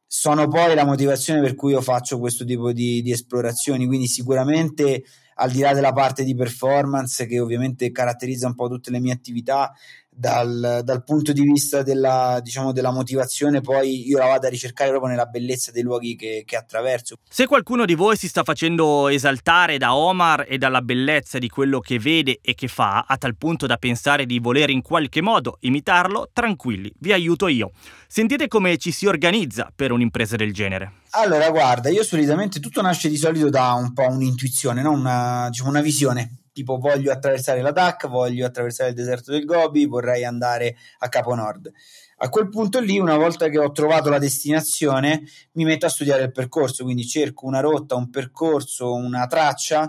Sono 0.06 0.48
poi 0.48 0.74
la 0.74 0.86
motivazione 0.86 1.42
per 1.42 1.56
cui 1.56 1.74
io 1.74 1.82
faccio 1.82 2.18
questo 2.20 2.46
tipo 2.46 2.72
di, 2.72 3.02
di 3.02 3.12
esplorazioni, 3.12 3.86
quindi 3.86 4.08
sicuramente 4.08 5.04
al 5.40 5.52
di 5.52 5.60
là 5.60 5.74
della 5.74 5.92
parte 5.92 6.24
di 6.24 6.34
performance 6.34 7.26
che 7.26 7.40
ovviamente 7.40 7.92
caratterizza 7.92 8.48
un 8.48 8.56
po' 8.56 8.68
tutte 8.68 8.90
le 8.90 9.00
mie 9.00 9.14
attività, 9.14 9.72
dal, 10.18 10.82
dal, 10.84 11.04
punto 11.04 11.32
di 11.32 11.42
vista 11.42 11.84
della, 11.84 12.40
diciamo, 12.42 12.72
della, 12.72 12.92
motivazione, 12.92 13.62
poi 13.62 14.08
io 14.08 14.18
la 14.18 14.26
vado 14.26 14.48
a 14.48 14.50
ricercare 14.50 14.90
proprio 14.90 15.12
nella 15.12 15.28
bellezza 15.28 15.72
dei 15.72 15.84
luoghi 15.84 16.16
che, 16.16 16.44
che, 16.44 16.56
attraverso. 16.56 17.18
Se 17.30 17.46
qualcuno 17.46 17.86
di 17.86 17.94
voi 17.94 18.18
si 18.18 18.28
sta 18.28 18.44
facendo 18.44 19.10
esaltare 19.10 19.78
da 19.78 19.96
Omar 19.96 20.46
e 20.48 20.58
dalla 20.58 20.82
bellezza 20.82 21.38
di 21.38 21.48
quello 21.50 21.80
che 21.80 22.00
vede 22.00 22.40
e 22.42 22.56
che 22.56 22.68
fa, 22.68 23.06
a 23.08 23.18
tal 23.18 23.38
punto 23.38 23.68
da 23.68 23.78
pensare 23.78 24.26
di 24.26 24.40
voler 24.40 24.72
in 24.72 24.82
qualche 24.82 25.22
modo 25.22 25.58
imitarlo, 25.62 26.30
tranquilli, 26.34 26.92
vi 26.98 27.14
aiuto 27.14 27.48
io. 27.48 27.72
Sentite 28.08 28.48
come 28.48 28.78
ci 28.78 28.92
si 28.92 29.06
organizza 29.06 29.72
per 29.76 29.92
un'impresa 29.92 30.36
del 30.36 30.52
genere. 30.52 30.94
Allora, 31.12 31.50
guarda, 31.52 31.90
io 31.90 32.04
solitamente 32.04 32.60
tutto 32.60 32.82
nasce 32.82 33.08
di 33.08 33.18
solito 33.18 33.50
da 33.50 33.74
un 33.74 33.94
po' 33.94 34.08
un'intuizione, 34.08 34.82
no? 34.82 34.92
una, 34.92 35.48
diciamo, 35.50 35.70
una 35.70 35.82
visione 35.82 36.38
tipo 36.58 36.80
voglio 36.80 37.12
attraversare 37.12 37.62
la 37.62 37.72
DAC, 37.72 38.08
voglio 38.08 38.48
attraversare 38.48 38.90
il 38.90 38.96
deserto 38.96 39.32
del 39.32 39.46
Gobi, 39.46 39.86
vorrei 39.86 40.26
andare 40.26 40.76
a 41.00 41.08
Capo 41.08 41.36
Nord. 41.36 41.72
A 42.18 42.30
quel 42.30 42.50
punto 42.50 42.80
lì, 42.80 42.98
una 42.98 43.16
volta 43.16 43.48
che 43.48 43.60
ho 43.60 43.72
trovato 43.72 44.10
la 44.10 44.18
destinazione, 44.18 45.22
mi 45.52 45.66
metto 45.66 45.86
a 45.86 45.90
studiare 45.90 46.24
il 46.24 46.32
percorso, 46.32 46.84
quindi 46.84 47.06
cerco 47.06 47.46
una 47.46 47.60
rotta, 47.60 47.94
un 47.94 48.10
percorso, 48.10 48.92
una 48.92 49.28
traccia 49.28 49.88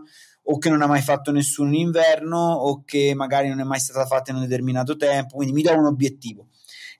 o 0.50 0.58
che 0.58 0.68
non 0.68 0.82
ha 0.82 0.86
mai 0.86 1.00
fatto 1.00 1.32
nessuno 1.32 1.70
in 1.70 1.86
inverno 1.86 2.38
o 2.38 2.82
che 2.84 3.14
magari 3.14 3.48
non 3.48 3.60
è 3.60 3.64
mai 3.64 3.80
stata 3.80 4.04
fatta 4.04 4.30
in 4.30 4.36
un 4.36 4.42
determinato 4.42 4.96
tempo, 4.96 5.36
quindi 5.36 5.54
mi 5.54 5.62
do 5.62 5.74
un 5.74 5.86
obiettivo. 5.86 6.48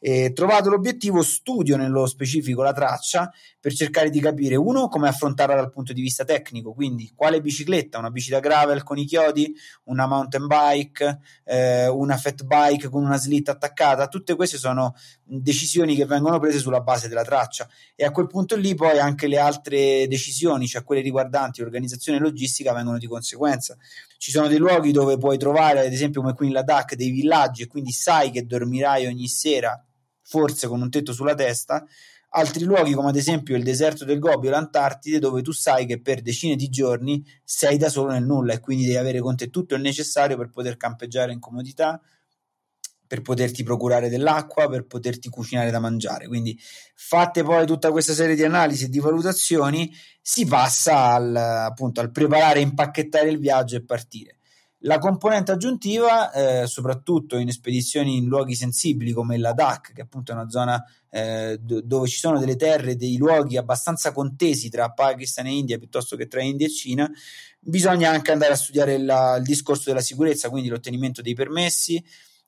E 0.00 0.32
trovato 0.32 0.70
l'obiettivo, 0.70 1.22
studio 1.22 1.76
nello 1.76 2.06
specifico 2.06 2.62
la 2.62 2.72
traccia 2.72 3.32
per 3.61 3.74
cercare 3.74 4.11
di 4.11 4.20
capire, 4.20 4.54
uno, 4.54 4.88
come 4.88 5.08
affrontarla 5.08 5.56
dal 5.56 5.70
punto 5.70 5.92
di 5.92 6.00
vista 6.00 6.24
tecnico, 6.24 6.72
quindi 6.72 7.12
quale 7.16 7.40
bicicletta, 7.40 7.98
una 7.98 8.11
bici 8.11 8.30
da 8.30 8.38
gravel 8.38 8.84
con 8.84 8.96
i 8.96 9.04
chiodi, 9.04 9.52
una 9.84 10.06
mountain 10.06 10.46
bike, 10.46 11.18
eh, 11.44 11.88
una 11.88 12.16
fat 12.16 12.44
bike 12.44 12.88
con 12.88 13.04
una 13.04 13.16
slitta 13.16 13.52
attaccata, 13.52 14.06
tutte 14.06 14.37
queste 14.37 14.56
sono 14.56 14.94
decisioni 15.24 15.96
che 15.96 16.06
vengono 16.06 16.38
prese 16.38 16.58
sulla 16.58 16.80
base 16.80 17.08
della 17.08 17.24
traccia 17.24 17.68
e 17.96 18.04
a 18.04 18.12
quel 18.12 18.28
punto 18.28 18.54
lì 18.54 18.74
poi 18.76 19.00
anche 19.00 19.26
le 19.26 19.38
altre 19.38 20.06
decisioni, 20.06 20.68
cioè 20.68 20.84
quelle 20.84 21.02
riguardanti 21.02 21.61
l'organizzazione 21.61 22.20
logistica, 22.20 22.72
vengono 22.72 22.98
di 22.98 23.06
conseguenza. 23.08 23.76
Ci 24.16 24.30
sono 24.30 24.46
dei 24.46 24.58
luoghi 24.58 24.92
dove 24.92 25.18
puoi 25.18 25.38
trovare, 25.38 25.80
ad 25.80 25.92
esempio 25.92 26.20
come 26.20 26.34
qui 26.34 26.46
in 26.46 26.52
Ladakh, 26.52 26.94
dei 26.94 27.11
villaggi 27.11 27.62
e 27.62 27.66
quindi 27.66 27.90
sai 27.90 28.30
che 28.30 28.46
dormirai 28.46 29.06
ogni 29.06 29.28
sera 29.28 29.82
forse 30.28 30.68
con 30.68 30.82
un 30.82 30.90
tetto 30.90 31.14
sulla 31.14 31.34
testa, 31.34 31.86
altri 32.30 32.64
luoghi 32.64 32.92
come 32.92 33.08
ad 33.08 33.16
esempio 33.16 33.56
il 33.56 33.62
deserto 33.62 34.04
del 34.04 34.18
Gobi 34.18 34.48
o 34.48 34.50
l'Antartide 34.50 35.18
dove 35.18 35.40
tu 35.40 35.52
sai 35.52 35.86
che 35.86 36.00
per 36.00 36.20
decine 36.20 36.54
di 36.54 36.68
giorni 36.68 37.24
sei 37.42 37.78
da 37.78 37.88
solo 37.88 38.10
nel 38.10 38.24
nulla 38.24 38.52
e 38.52 38.60
quindi 38.60 38.84
devi 38.84 38.98
avere 38.98 39.20
con 39.20 39.36
te 39.36 39.48
tutto 39.48 39.74
il 39.74 39.80
necessario 39.80 40.36
per 40.36 40.50
poter 40.50 40.76
campeggiare 40.76 41.32
in 41.32 41.40
comodità, 41.40 41.98
per 43.06 43.22
poterti 43.22 43.62
procurare 43.62 44.10
dell'acqua, 44.10 44.68
per 44.68 44.86
poterti 44.86 45.30
cucinare 45.30 45.70
da 45.70 45.80
mangiare. 45.80 46.28
Quindi 46.28 46.58
fatte 46.94 47.42
poi 47.42 47.64
tutta 47.64 47.90
questa 47.90 48.12
serie 48.12 48.34
di 48.34 48.44
analisi 48.44 48.84
e 48.84 48.88
di 48.90 49.00
valutazioni 49.00 49.90
si 50.20 50.44
passa 50.44 51.14
al, 51.14 51.34
appunto, 51.34 52.02
al 52.02 52.10
preparare 52.10 52.60
impacchettare 52.60 53.30
il 53.30 53.38
viaggio 53.38 53.76
e 53.76 53.84
partire. 53.84 54.38
La 54.82 54.98
componente 54.98 55.50
aggiuntiva, 55.50 56.30
eh, 56.30 56.66
soprattutto 56.68 57.36
in 57.36 57.50
spedizioni 57.50 58.16
in 58.16 58.26
luoghi 58.26 58.54
sensibili 58.54 59.12
come 59.12 59.36
la 59.36 59.52
DAC, 59.52 59.92
che 59.92 60.02
appunto 60.02 60.30
è 60.30 60.34
una 60.36 60.48
zona 60.48 60.80
eh, 61.10 61.58
dove 61.60 62.06
ci 62.06 62.18
sono 62.18 62.38
delle 62.38 62.54
terre, 62.54 62.94
dei 62.94 63.16
luoghi 63.16 63.56
abbastanza 63.56 64.12
contesi 64.12 64.68
tra 64.68 64.90
Pakistan 64.90 65.46
e 65.46 65.56
India 65.56 65.78
piuttosto 65.78 66.14
che 66.14 66.28
tra 66.28 66.42
India 66.42 66.66
e 66.66 66.70
Cina, 66.70 67.10
bisogna 67.58 68.10
anche 68.10 68.30
andare 68.30 68.52
a 68.52 68.56
studiare 68.56 68.98
la, 68.98 69.36
il 69.36 69.42
discorso 69.42 69.84
della 69.86 70.00
sicurezza, 70.00 70.48
quindi 70.48 70.68
l'ottenimento 70.68 71.22
dei 71.22 71.34
permessi, 71.34 72.00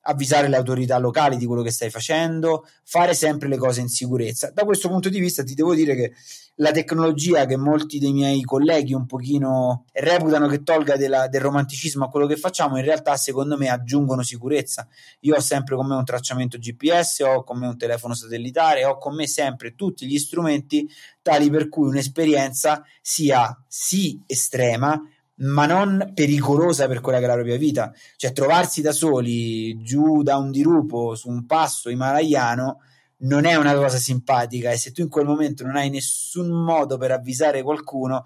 avvisare 0.02 0.48
le 0.48 0.56
autorità 0.56 0.98
locali 0.98 1.36
di 1.36 1.46
quello 1.46 1.62
che 1.62 1.70
stai 1.70 1.90
facendo, 1.90 2.66
fare 2.84 3.14
sempre 3.14 3.48
le 3.48 3.56
cose 3.56 3.80
in 3.80 3.88
sicurezza. 3.88 4.50
Da 4.50 4.64
questo 4.64 4.88
punto 4.88 5.08
di 5.08 5.20
vista 5.20 5.42
ti 5.42 5.54
devo 5.54 5.74
dire 5.74 5.94
che 5.94 6.12
la 6.56 6.72
tecnologia 6.72 7.46
che 7.46 7.56
molti 7.56 7.98
dei 7.98 8.12
miei 8.12 8.42
colleghi 8.42 8.92
un 8.92 9.06
pochino 9.06 9.84
reputano 9.92 10.46
che 10.46 10.62
tolga 10.62 10.96
della, 10.96 11.26
del 11.28 11.40
romanticismo 11.40 12.04
a 12.04 12.08
quello 12.08 12.26
che 12.26 12.36
facciamo, 12.36 12.76
in 12.76 12.84
realtà 12.84 13.16
secondo 13.16 13.56
me 13.56 13.68
aggiungono 13.68 14.22
sicurezza. 14.22 14.86
Io 15.20 15.36
ho 15.36 15.40
sempre 15.40 15.76
con 15.76 15.86
me 15.86 15.94
un 15.94 16.04
tracciamento 16.04 16.58
GPS, 16.58 17.20
ho 17.20 17.44
con 17.44 17.58
me 17.58 17.66
un 17.66 17.78
telefono 17.78 18.14
satellitare, 18.14 18.84
ho 18.84 18.98
con 18.98 19.14
me 19.14 19.26
sempre 19.26 19.74
tutti 19.74 20.06
gli 20.06 20.18
strumenti 20.18 20.88
tali 21.22 21.50
per 21.50 21.68
cui 21.68 21.88
un'esperienza 21.88 22.82
sia 23.00 23.58
sì 23.66 24.20
estrema, 24.26 25.00
ma 25.40 25.66
non 25.66 26.12
pericolosa 26.14 26.86
per 26.86 27.00
quella 27.00 27.18
che 27.18 27.24
è 27.24 27.28
la 27.28 27.34
propria 27.34 27.56
vita. 27.56 27.92
Cioè, 28.16 28.32
trovarsi 28.32 28.82
da 28.82 28.92
soli 28.92 29.80
giù 29.82 30.22
da 30.22 30.36
un 30.36 30.50
dirupo 30.50 31.14
su 31.14 31.28
un 31.28 31.46
passo 31.46 31.90
himalayano 31.90 32.80
non 33.22 33.44
è 33.44 33.54
una 33.54 33.74
cosa 33.74 33.98
simpatica 33.98 34.70
e 34.70 34.78
se 34.78 34.92
tu 34.92 35.02
in 35.02 35.08
quel 35.08 35.26
momento 35.26 35.64
non 35.64 35.76
hai 35.76 35.90
nessun 35.90 36.48
modo 36.48 36.96
per 36.96 37.10
avvisare 37.10 37.62
qualcuno 37.62 38.24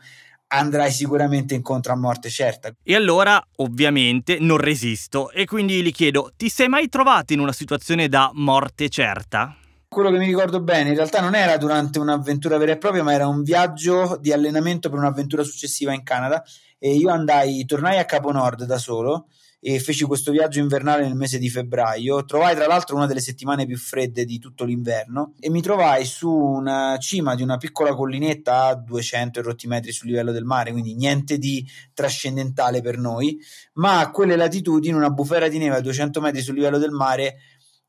andrai 0.49 0.93
sicuramente 0.93 1.55
incontro 1.55 1.93
a 1.93 1.97
morte 1.97 2.29
certa. 2.31 2.73
E 2.83 2.95
allora, 2.95 3.45
ovviamente, 3.57 4.39
non 4.39 4.59
resisto 4.59 5.31
e 5.31 5.47
quindi 5.47 5.83
gli 5.83 5.91
chiedo, 5.91 6.33
ti 6.37 6.49
sei 6.49 6.69
mai 6.69 6.89
trovato 6.89 7.33
in 7.33 7.41
una 7.41 7.53
situazione 7.53 8.09
da 8.09 8.31
morte 8.35 8.89
certa? 8.89 9.57
Quello 9.89 10.11
che 10.11 10.19
mi 10.19 10.27
ricordo 10.27 10.61
bene, 10.61 10.91
in 10.91 10.97
realtà 10.97 11.21
non 11.21 11.35
era 11.35 11.57
durante 11.57 11.99
un'avventura 11.99 12.57
vera 12.57 12.73
e 12.73 12.79
propria, 12.79 13.03
ma 13.03 13.13
era 13.13 13.27
un 13.27 13.43
viaggio 13.43 14.19
di 14.21 14.33
allenamento 14.33 14.91
per 14.91 14.99
un'avventura 14.99 15.43
successiva 15.43 15.93
in 15.93 16.03
Canada 16.03 16.43
e 16.85 16.97
io 16.97 17.09
andai, 17.09 17.65
tornai 17.65 17.97
a 17.97 18.05
Capo 18.05 18.31
Nord 18.31 18.65
da 18.65 18.77
solo 18.77 19.29
e 19.59 19.81
feci 19.81 20.05
questo 20.05 20.31
viaggio 20.31 20.59
invernale 20.59 21.05
nel 21.05 21.15
mese 21.15 21.39
di 21.39 21.49
febbraio. 21.49 22.27
Trovai 22.27 22.55
tra 22.55 22.67
l'altro 22.67 22.95
una 22.97 23.07
delle 23.07 23.23
settimane 23.23 23.65
più 23.65 23.79
fredde 23.79 24.27
di 24.27 24.39
tutto 24.39 24.67
l'inverno 24.67 25.33
e 25.41 25.49
mi 25.49 25.63
trovai 25.63 26.05
su 26.05 26.29
una 26.31 26.99
cima 26.99 27.35
di 27.35 27.43
una 27.43 27.57
piccola 27.57 27.95
collinetta 27.95 28.67
a 28.67 28.75
200 28.75 29.41
rotti 29.41 29.67
metri 29.67 29.93
sul 29.93 30.09
livello 30.09 30.31
del 30.31 30.45
mare, 30.45 30.73
quindi 30.73 30.95
niente 30.95 31.39
di 31.39 31.67
trascendentale 31.95 32.83
per 32.83 32.99
noi, 32.99 33.39
ma 33.77 34.01
a 34.01 34.11
quelle 34.11 34.37
latitudini 34.37 34.95
una 34.95 35.09
bufera 35.09 35.49
di 35.49 35.57
neve 35.57 35.77
a 35.77 35.81
200 35.81 36.21
metri 36.21 36.43
sul 36.43 36.57
livello 36.57 36.77
del 36.77 36.91
mare 36.91 37.37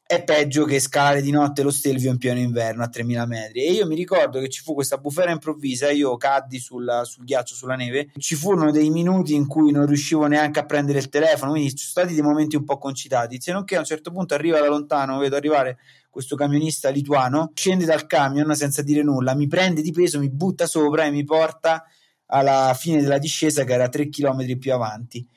è 0.07 0.23
peggio 0.23 0.65
che 0.65 0.79
scalare 0.79 1.19
di 1.19 1.31
notte 1.31 1.63
lo 1.63 1.71
Stelvio 1.71 2.11
in 2.11 2.19
pieno 2.19 2.39
inverno 2.39 2.83
a 2.83 2.87
3000 2.87 3.25
metri. 3.25 3.65
E 3.65 3.71
io 3.71 3.87
mi 3.87 3.95
ricordo 3.95 4.39
che 4.39 4.49
ci 4.49 4.61
fu 4.61 4.75
questa 4.75 4.99
bufera 4.99 5.31
improvvisa, 5.31 5.89
io 5.89 6.15
caddi 6.15 6.59
sulla, 6.59 7.03
sul 7.05 7.23
ghiaccio, 7.23 7.55
sulla 7.55 7.75
neve, 7.75 8.11
ci 8.19 8.35
furono 8.35 8.69
dei 8.69 8.91
minuti 8.91 9.33
in 9.33 9.47
cui 9.47 9.71
non 9.71 9.87
riuscivo 9.87 10.27
neanche 10.27 10.59
a 10.59 10.65
prendere 10.65 10.99
il 10.99 11.09
telefono, 11.09 11.51
quindi 11.51 11.71
ci 11.71 11.77
sono 11.87 12.05
stati 12.05 12.13
dei 12.13 12.21
momenti 12.21 12.55
un 12.55 12.65
po' 12.65 12.77
concitati, 12.77 13.41
se 13.41 13.51
non 13.51 13.63
che 13.63 13.77
a 13.77 13.79
un 13.79 13.85
certo 13.85 14.11
punto 14.11 14.35
arriva 14.35 14.59
da 14.59 14.67
lontano, 14.67 15.17
vedo 15.17 15.35
arrivare 15.35 15.79
questo 16.11 16.35
camionista 16.35 16.89
lituano, 16.89 17.51
scende 17.55 17.85
dal 17.85 18.05
camion 18.05 18.55
senza 18.55 18.83
dire 18.83 19.01
nulla, 19.01 19.33
mi 19.33 19.47
prende 19.47 19.81
di 19.81 19.91
peso, 19.91 20.19
mi 20.19 20.29
butta 20.29 20.67
sopra 20.67 21.05
e 21.05 21.11
mi 21.11 21.23
porta 21.23 21.83
alla 22.27 22.75
fine 22.77 23.01
della 23.01 23.17
discesa 23.17 23.63
che 23.63 23.73
era 23.73 23.89
3 23.89 24.09
km 24.09 24.57
più 24.57 24.71
avanti 24.71 25.27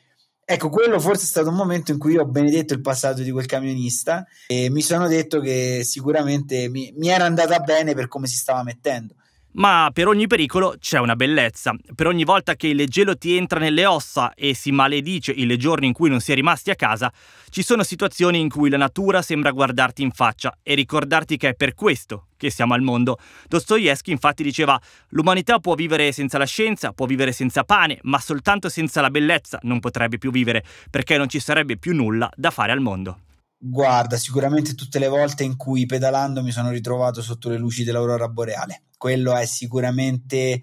Ecco, 0.50 0.70
quello 0.70 0.98
forse 0.98 1.24
è 1.24 1.26
stato 1.26 1.50
un 1.50 1.56
momento 1.56 1.92
in 1.92 1.98
cui 1.98 2.16
ho 2.16 2.24
benedetto 2.24 2.72
il 2.72 2.80
passaggio 2.80 3.22
di 3.22 3.30
quel 3.30 3.44
camionista 3.44 4.26
e 4.46 4.70
mi 4.70 4.80
sono 4.80 5.06
detto 5.06 5.40
che 5.40 5.82
sicuramente 5.84 6.70
mi, 6.70 6.90
mi 6.96 7.08
era 7.08 7.26
andata 7.26 7.58
bene 7.60 7.92
per 7.92 8.08
come 8.08 8.26
si 8.28 8.36
stava 8.36 8.62
mettendo. 8.62 9.14
Ma 9.52 9.90
per 9.92 10.06
ogni 10.06 10.26
pericolo 10.26 10.76
c'è 10.78 10.98
una 10.98 11.16
bellezza. 11.16 11.74
Per 11.94 12.06
ogni 12.06 12.24
volta 12.24 12.54
che 12.54 12.68
il 12.68 12.86
gelo 12.86 13.16
ti 13.16 13.36
entra 13.36 13.58
nelle 13.58 13.86
ossa 13.86 14.34
e 14.34 14.54
si 14.54 14.70
maledice 14.70 15.32
i 15.32 15.56
giorni 15.56 15.86
in 15.86 15.92
cui 15.92 16.10
non 16.10 16.20
si 16.20 16.32
è 16.32 16.34
rimasti 16.34 16.70
a 16.70 16.76
casa, 16.76 17.12
ci 17.48 17.62
sono 17.62 17.82
situazioni 17.82 18.38
in 18.38 18.50
cui 18.50 18.68
la 18.70 18.76
natura 18.76 19.22
sembra 19.22 19.50
guardarti 19.50 20.02
in 20.02 20.12
faccia 20.12 20.58
e 20.62 20.74
ricordarti 20.74 21.36
che 21.36 21.48
è 21.50 21.54
per 21.54 21.74
questo 21.74 22.26
che 22.36 22.50
siamo 22.50 22.74
al 22.74 22.82
mondo. 22.82 23.18
Dostoevsky 23.48 24.12
infatti 24.12 24.42
diceva 24.42 24.80
l'umanità 25.08 25.58
può 25.58 25.74
vivere 25.74 26.12
senza 26.12 26.38
la 26.38 26.46
scienza, 26.46 26.92
può 26.92 27.06
vivere 27.06 27.32
senza 27.32 27.64
pane, 27.64 27.98
ma 28.02 28.20
soltanto 28.20 28.68
senza 28.68 29.00
la 29.00 29.10
bellezza 29.10 29.58
non 29.62 29.80
potrebbe 29.80 30.18
più 30.18 30.30
vivere, 30.30 30.62
perché 30.90 31.16
non 31.16 31.28
ci 31.28 31.40
sarebbe 31.40 31.78
più 31.78 31.94
nulla 31.94 32.30
da 32.36 32.50
fare 32.50 32.70
al 32.70 32.80
mondo. 32.80 33.22
Guarda, 33.60 34.16
sicuramente 34.16 34.74
tutte 34.76 35.00
le 35.00 35.08
volte 35.08 35.42
in 35.42 35.56
cui 35.56 35.84
pedalando 35.84 36.42
mi 36.44 36.52
sono 36.52 36.70
ritrovato 36.70 37.20
sotto 37.22 37.48
le 37.48 37.58
luci 37.58 37.82
dell'aurora 37.82 38.28
boreale. 38.28 38.82
Quello 38.96 39.34
è 39.34 39.46
sicuramente 39.46 40.62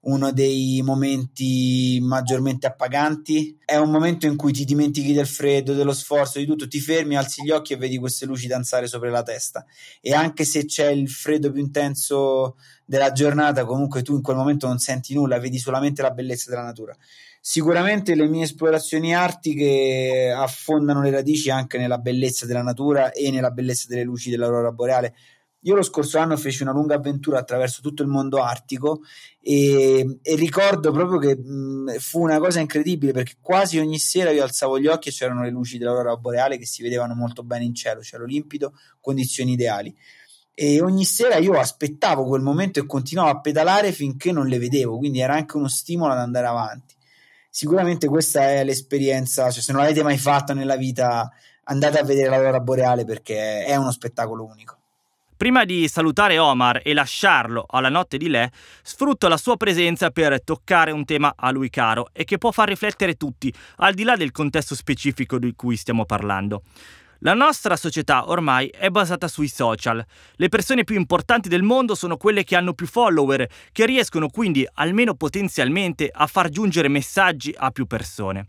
uno 0.00 0.30
dei 0.30 0.82
momenti 0.82 1.98
maggiormente 2.02 2.66
appaganti. 2.66 3.56
È 3.64 3.76
un 3.76 3.90
momento 3.90 4.26
in 4.26 4.36
cui 4.36 4.52
ti 4.52 4.66
dimentichi 4.66 5.14
del 5.14 5.26
freddo, 5.26 5.72
dello 5.72 5.94
sforzo, 5.94 6.38
di 6.38 6.44
tutto, 6.44 6.68
ti 6.68 6.80
fermi, 6.80 7.16
alzi 7.16 7.42
gli 7.42 7.50
occhi 7.50 7.72
e 7.72 7.76
vedi 7.78 7.96
queste 7.96 8.26
luci 8.26 8.46
danzare 8.46 8.86
sopra 8.88 9.08
la 9.08 9.22
testa. 9.22 9.64
E 10.02 10.12
anche 10.12 10.44
se 10.44 10.66
c'è 10.66 10.90
il 10.90 11.08
freddo 11.08 11.50
più 11.50 11.62
intenso 11.62 12.56
della 12.84 13.12
giornata, 13.12 13.64
comunque 13.64 14.02
tu 14.02 14.14
in 14.14 14.20
quel 14.20 14.36
momento 14.36 14.66
non 14.66 14.78
senti 14.78 15.14
nulla, 15.14 15.38
vedi 15.38 15.58
solamente 15.58 16.02
la 16.02 16.10
bellezza 16.10 16.50
della 16.50 16.62
natura. 16.64 16.94
Sicuramente 17.46 18.14
le 18.14 18.26
mie 18.26 18.44
esplorazioni 18.44 19.14
artiche 19.14 20.34
affondano 20.34 21.02
le 21.02 21.10
radici 21.10 21.50
anche 21.50 21.76
nella 21.76 21.98
bellezza 21.98 22.46
della 22.46 22.62
natura 22.62 23.12
e 23.12 23.30
nella 23.30 23.50
bellezza 23.50 23.84
delle 23.86 24.02
luci 24.02 24.30
dell'aurora 24.30 24.72
boreale. 24.72 25.14
Io 25.64 25.74
lo 25.74 25.82
scorso 25.82 26.16
anno 26.16 26.38
feci 26.38 26.62
una 26.62 26.72
lunga 26.72 26.94
avventura 26.94 27.38
attraverso 27.38 27.82
tutto 27.82 28.02
il 28.02 28.08
mondo 28.08 28.42
artico 28.42 29.02
e, 29.42 30.20
e 30.22 30.36
ricordo 30.36 30.90
proprio 30.90 31.18
che 31.18 31.36
mh, 31.36 31.98
fu 31.98 32.22
una 32.22 32.38
cosa 32.38 32.60
incredibile 32.60 33.12
perché 33.12 33.34
quasi 33.42 33.78
ogni 33.78 33.98
sera 33.98 34.30
io 34.30 34.42
alzavo 34.42 34.80
gli 34.80 34.86
occhi 34.86 35.10
e 35.10 35.12
c'erano 35.12 35.42
le 35.42 35.50
luci 35.50 35.76
dell'aurora 35.76 36.16
boreale 36.16 36.56
che 36.56 36.64
si 36.64 36.82
vedevano 36.82 37.14
molto 37.14 37.42
bene 37.42 37.64
in 37.64 37.74
cielo, 37.74 38.02
cielo 38.02 38.24
limpido, 38.24 38.72
condizioni 39.02 39.52
ideali 39.52 39.94
e 40.54 40.80
ogni 40.80 41.04
sera 41.04 41.36
io 41.36 41.58
aspettavo 41.58 42.24
quel 42.24 42.40
momento 42.40 42.78
e 42.78 42.86
continuavo 42.86 43.28
a 43.28 43.40
pedalare 43.42 43.92
finché 43.92 44.32
non 44.32 44.46
le 44.46 44.58
vedevo, 44.58 44.96
quindi 44.96 45.20
era 45.20 45.34
anche 45.34 45.58
uno 45.58 45.68
stimolo 45.68 46.14
ad 46.14 46.20
andare 46.20 46.46
avanti 46.46 46.93
sicuramente 47.54 48.08
questa 48.08 48.50
è 48.50 48.64
l'esperienza, 48.64 49.48
cioè 49.48 49.62
se 49.62 49.70
non 49.70 49.82
l'avete 49.82 50.02
mai 50.02 50.18
fatta 50.18 50.54
nella 50.54 50.74
vita 50.74 51.30
andate 51.66 52.00
a 52.00 52.02
vedere 52.02 52.28
l'aurora 52.28 52.58
boreale 52.58 53.04
perché 53.04 53.64
è 53.64 53.76
uno 53.76 53.92
spettacolo 53.92 54.44
unico. 54.44 54.78
Prima 55.36 55.64
di 55.64 55.86
salutare 55.86 56.36
Omar 56.36 56.80
e 56.82 56.92
lasciarlo 56.92 57.64
alla 57.68 57.88
notte 57.88 58.16
di 58.16 58.28
lei, 58.28 58.48
sfrutto 58.82 59.28
la 59.28 59.36
sua 59.36 59.56
presenza 59.56 60.10
per 60.10 60.42
toccare 60.42 60.90
un 60.90 61.04
tema 61.04 61.34
a 61.36 61.52
lui 61.52 61.70
caro 61.70 62.08
e 62.12 62.24
che 62.24 62.38
può 62.38 62.50
far 62.50 62.68
riflettere 62.68 63.14
tutti, 63.14 63.54
al 63.76 63.94
di 63.94 64.02
là 64.02 64.16
del 64.16 64.32
contesto 64.32 64.74
specifico 64.74 65.38
di 65.38 65.54
cui 65.54 65.76
stiamo 65.76 66.04
parlando. 66.04 66.62
La 67.26 67.32
nostra 67.32 67.76
società 67.76 68.28
ormai 68.28 68.68
è 68.68 68.90
basata 68.90 69.28
sui 69.28 69.48
social. 69.48 70.04
Le 70.36 70.48
persone 70.50 70.84
più 70.84 70.96
importanti 70.96 71.48
del 71.48 71.62
mondo 71.62 71.94
sono 71.94 72.18
quelle 72.18 72.44
che 72.44 72.54
hanno 72.54 72.74
più 72.74 72.86
follower, 72.86 73.48
che 73.72 73.86
riescono 73.86 74.28
quindi, 74.28 74.68
almeno 74.74 75.14
potenzialmente, 75.14 76.10
a 76.12 76.26
far 76.26 76.50
giungere 76.50 76.88
messaggi 76.88 77.54
a 77.56 77.70
più 77.70 77.86
persone. 77.86 78.48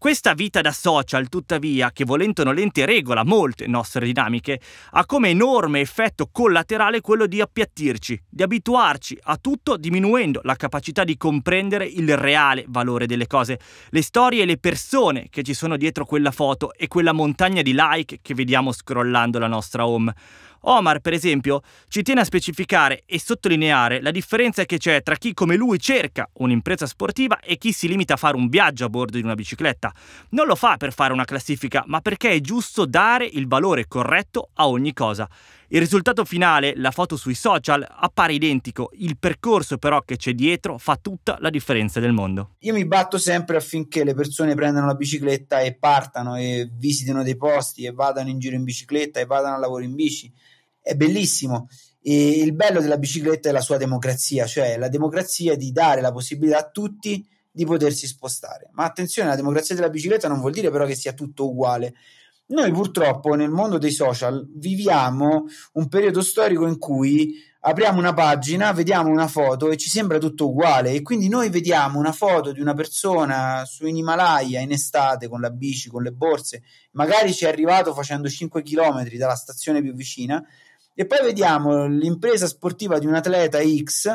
Questa 0.00 0.32
vita 0.32 0.62
da 0.62 0.72
social, 0.72 1.28
tuttavia, 1.28 1.90
che 1.92 2.06
volente 2.06 2.42
nolente 2.42 2.86
regola 2.86 3.22
molte 3.22 3.66
nostre 3.66 4.06
dinamiche, 4.06 4.58
ha 4.92 5.04
come 5.04 5.28
enorme 5.28 5.80
effetto 5.80 6.30
collaterale 6.32 7.02
quello 7.02 7.26
di 7.26 7.42
appiattirci, 7.42 8.22
di 8.26 8.42
abituarci 8.42 9.18
a 9.24 9.36
tutto 9.36 9.76
diminuendo 9.76 10.40
la 10.44 10.56
capacità 10.56 11.04
di 11.04 11.18
comprendere 11.18 11.84
il 11.84 12.16
reale 12.16 12.64
valore 12.68 13.04
delle 13.04 13.26
cose, 13.26 13.60
le 13.90 14.00
storie 14.00 14.44
e 14.44 14.46
le 14.46 14.56
persone 14.56 15.26
che 15.28 15.42
ci 15.42 15.52
sono 15.52 15.76
dietro 15.76 16.06
quella 16.06 16.30
foto 16.30 16.72
e 16.72 16.88
quella 16.88 17.12
montagna 17.12 17.60
di 17.60 17.74
like 17.76 18.20
che 18.22 18.32
vediamo 18.32 18.72
scrollando 18.72 19.38
la 19.38 19.48
nostra 19.48 19.86
home. 19.86 20.14
Omar, 20.62 21.00
per 21.00 21.12
esempio, 21.12 21.62
ci 21.88 22.02
tiene 22.02 22.20
a 22.20 22.24
specificare 22.24 23.04
e 23.06 23.18
sottolineare 23.18 24.02
la 24.02 24.10
differenza 24.10 24.64
che 24.64 24.78
c'è 24.78 25.02
tra 25.02 25.16
chi 25.16 25.32
come 25.32 25.56
lui 25.56 25.78
cerca 25.78 26.28
un'impresa 26.34 26.86
sportiva 26.86 27.40
e 27.40 27.56
chi 27.56 27.72
si 27.72 27.88
limita 27.88 28.14
a 28.14 28.16
fare 28.16 28.36
un 28.36 28.48
viaggio 28.48 28.84
a 28.84 28.88
bordo 28.88 29.16
di 29.16 29.24
una 29.24 29.34
bicicletta. 29.34 29.92
Non 30.30 30.46
lo 30.46 30.54
fa 30.54 30.76
per 30.76 30.92
fare 30.92 31.12
una 31.12 31.24
classifica, 31.24 31.84
ma 31.86 32.00
perché 32.00 32.30
è 32.30 32.40
giusto 32.40 32.84
dare 32.84 33.24
il 33.24 33.46
valore 33.46 33.86
corretto 33.88 34.50
a 34.54 34.68
ogni 34.68 34.92
cosa. 34.92 35.28
Il 35.72 35.78
risultato 35.78 36.24
finale, 36.24 36.72
la 36.74 36.90
foto 36.90 37.16
sui 37.16 37.34
social, 37.34 37.86
appare 37.88 38.32
identico, 38.32 38.90
il 38.94 39.16
percorso 39.16 39.78
però 39.78 40.02
che 40.02 40.16
c'è 40.16 40.32
dietro 40.32 40.78
fa 40.78 40.98
tutta 41.00 41.38
la 41.40 41.48
differenza 41.48 42.00
del 42.00 42.12
mondo. 42.12 42.56
Io 42.60 42.74
mi 42.74 42.84
batto 42.86 43.18
sempre 43.18 43.56
affinché 43.56 44.02
le 44.02 44.14
persone 44.14 44.56
prendano 44.56 44.86
la 44.86 44.94
bicicletta 44.94 45.60
e 45.60 45.76
partano 45.76 46.36
e 46.36 46.68
visitino 46.72 47.22
dei 47.22 47.36
posti 47.36 47.84
e 47.84 47.92
vadano 47.92 48.30
in 48.30 48.40
giro 48.40 48.56
in 48.56 48.64
bicicletta 48.64 49.20
e 49.20 49.26
vadano 49.26 49.54
a 49.54 49.58
lavoro 49.58 49.84
in 49.84 49.94
bici 49.94 50.32
è 50.82 50.94
bellissimo. 50.94 51.68
E 52.02 52.40
il 52.40 52.54
bello 52.54 52.80
della 52.80 52.98
bicicletta 52.98 53.48
è 53.48 53.52
la 53.52 53.60
sua 53.60 53.76
democrazia, 53.76 54.46
cioè 54.46 54.76
la 54.76 54.88
democrazia 54.88 55.54
di 55.54 55.70
dare 55.70 56.00
la 56.00 56.10
possibilità 56.12 56.58
a 56.58 56.68
tutti 56.68 57.24
di 57.48 57.64
potersi 57.64 58.06
spostare. 58.06 58.70
Ma 58.72 58.84
attenzione, 58.84 59.28
la 59.28 59.36
democrazia 59.36 59.74
della 59.74 59.90
bicicletta 59.90 60.26
non 60.26 60.40
vuol 60.40 60.52
dire 60.52 60.70
però 60.70 60.86
che 60.86 60.94
sia 60.94 61.12
tutto 61.12 61.48
uguale. 61.48 61.94
Noi 62.50 62.72
purtroppo 62.72 63.34
nel 63.34 63.50
mondo 63.50 63.78
dei 63.78 63.92
social 63.92 64.44
viviamo 64.54 65.46
un 65.74 65.88
periodo 65.88 66.20
storico 66.20 66.66
in 66.66 66.78
cui 66.78 67.34
apriamo 67.60 68.00
una 68.00 68.12
pagina, 68.12 68.72
vediamo 68.72 69.08
una 69.08 69.28
foto 69.28 69.70
e 69.70 69.76
ci 69.76 69.88
sembra 69.88 70.18
tutto 70.18 70.48
uguale. 70.48 70.90
E 70.90 71.02
quindi 71.02 71.28
noi 71.28 71.48
vediamo 71.48 72.00
una 72.00 72.10
foto 72.10 72.50
di 72.50 72.60
una 72.60 72.74
persona 72.74 73.64
su 73.64 73.86
in 73.86 73.98
Himalaya 73.98 74.58
in 74.58 74.72
estate 74.72 75.28
con 75.28 75.40
la 75.40 75.50
bici, 75.50 75.88
con 75.88 76.02
le 76.02 76.10
borse, 76.10 76.62
magari 76.92 77.32
ci 77.32 77.44
è 77.44 77.48
arrivato 77.48 77.94
facendo 77.94 78.28
5 78.28 78.62
km 78.62 79.08
dalla 79.10 79.36
stazione 79.36 79.80
più 79.80 79.94
vicina. 79.94 80.44
E 80.92 81.06
poi 81.06 81.18
vediamo 81.22 81.86
l'impresa 81.86 82.48
sportiva 82.48 82.98
di 82.98 83.06
un 83.06 83.14
atleta 83.14 83.60
X 83.60 84.12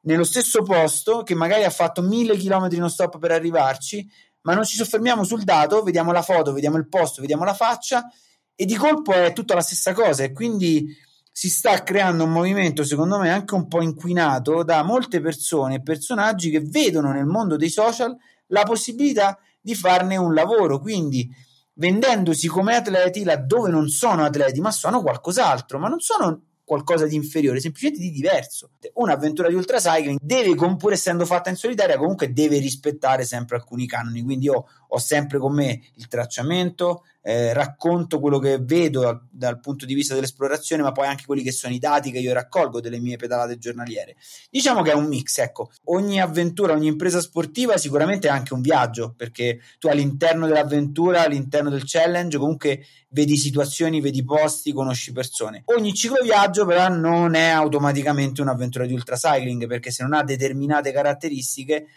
nello 0.00 0.24
stesso 0.24 0.62
posto 0.62 1.22
che 1.22 1.34
magari 1.34 1.64
ha 1.64 1.70
fatto 1.70 2.02
mille 2.02 2.36
chilometri 2.36 2.78
non 2.78 2.90
stop 2.90 3.18
per 3.18 3.32
arrivarci, 3.32 4.08
ma 4.48 4.54
non 4.54 4.64
ci 4.64 4.76
soffermiamo 4.76 5.24
sul 5.24 5.44
dato, 5.44 5.82
vediamo 5.82 6.10
la 6.10 6.22
foto, 6.22 6.54
vediamo 6.54 6.78
il 6.78 6.88
posto, 6.88 7.20
vediamo 7.20 7.44
la 7.44 7.52
faccia. 7.52 8.10
E 8.54 8.64
di 8.64 8.76
colpo 8.76 9.12
è 9.12 9.34
tutta 9.34 9.54
la 9.54 9.60
stessa 9.60 9.92
cosa 9.92 10.24
e 10.24 10.32
quindi 10.32 10.86
si 11.30 11.50
sta 11.50 11.82
creando 11.82 12.24
un 12.24 12.32
movimento 12.32 12.82
secondo 12.82 13.18
me 13.18 13.30
anche 13.30 13.54
un 13.54 13.68
po' 13.68 13.82
inquinato 13.82 14.64
da 14.64 14.82
molte 14.82 15.20
persone 15.20 15.74
e 15.74 15.82
personaggi 15.82 16.48
che 16.48 16.60
vedono 16.60 17.12
nel 17.12 17.26
mondo 17.26 17.56
dei 17.56 17.68
social 17.68 18.16
la 18.46 18.62
possibilità 18.62 19.38
di 19.60 19.74
farne 19.74 20.16
un 20.16 20.32
lavoro, 20.32 20.80
quindi 20.80 21.28
vendendosi 21.74 22.48
come 22.48 22.74
atleti 22.74 23.24
laddove 23.24 23.68
non 23.68 23.88
sono 23.88 24.24
atleti, 24.24 24.60
ma 24.60 24.70
sono 24.70 25.02
qualcos'altro, 25.02 25.78
ma 25.78 25.88
non 25.88 26.00
sono 26.00 26.44
qualcosa 26.68 27.06
di 27.06 27.16
inferiore, 27.16 27.60
semplicemente 27.60 28.02
di 28.02 28.10
diverso. 28.10 28.72
Un'avventura 28.92 29.48
di 29.48 29.54
ultracycling 29.54 30.18
deve, 30.20 30.54
pur 30.76 30.92
essendo 30.92 31.24
fatta 31.24 31.48
in 31.48 31.56
solitaria, 31.56 31.96
comunque 31.96 32.30
deve 32.30 32.58
rispettare 32.58 33.24
sempre 33.24 33.56
alcuni 33.56 33.86
canoni. 33.86 34.22
Quindi 34.22 34.44
io 34.44 34.66
ho 34.86 34.98
sempre 34.98 35.38
con 35.38 35.54
me 35.54 35.80
il 35.94 36.08
tracciamento, 36.08 37.04
eh, 37.28 37.52
racconto 37.52 38.20
quello 38.20 38.38
che 38.38 38.56
vedo 38.58 39.02
dal, 39.02 39.20
dal, 39.30 39.60
punto 39.60 39.84
di 39.84 39.92
vista 39.92 40.14
dell'esplorazione, 40.14 40.82
ma 40.82 40.92
poi 40.92 41.08
anche 41.08 41.26
quelli 41.26 41.42
che 41.42 41.52
sono 41.52 41.74
i 41.74 41.78
dati 41.78 42.10
che 42.10 42.20
io 42.20 42.32
raccolgo 42.32 42.80
delle 42.80 42.98
mie 42.98 43.18
pedalate 43.18 43.58
giornaliere. 43.58 44.16
Diciamo 44.48 44.80
che 44.80 44.92
è 44.92 44.94
un 44.94 45.08
mix, 45.08 45.36
ecco. 45.36 45.70
Ogni 45.84 46.22
avventura, 46.22 46.72
ogni 46.72 46.86
impresa 46.86 47.20
sportiva 47.20 47.76
sicuramente 47.76 48.28
è 48.28 48.30
anche 48.30 48.54
un 48.54 48.62
viaggio, 48.62 49.12
perché 49.14 49.60
tu 49.78 49.88
all'interno 49.88 50.46
dell'avventura, 50.46 51.22
all'interno 51.22 51.68
del 51.68 51.82
challenge, 51.84 52.38
comunque 52.38 52.80
vedi 53.10 53.36
situazioni, 53.36 54.00
vedi 54.00 54.24
posti, 54.24 54.72
conosci 54.72 55.12
persone. 55.12 55.64
Ogni 55.66 55.92
cicloviaggio 55.92 56.64
però 56.64 56.88
non 56.88 57.34
è 57.34 57.48
automaticamente 57.48 58.40
un'avventura 58.40 58.86
di 58.86 58.94
ultracycling, 58.94 59.66
perché 59.66 59.90
se 59.90 60.02
non 60.02 60.14
ha 60.14 60.24
determinate 60.24 60.92
caratteristiche 60.92 61.88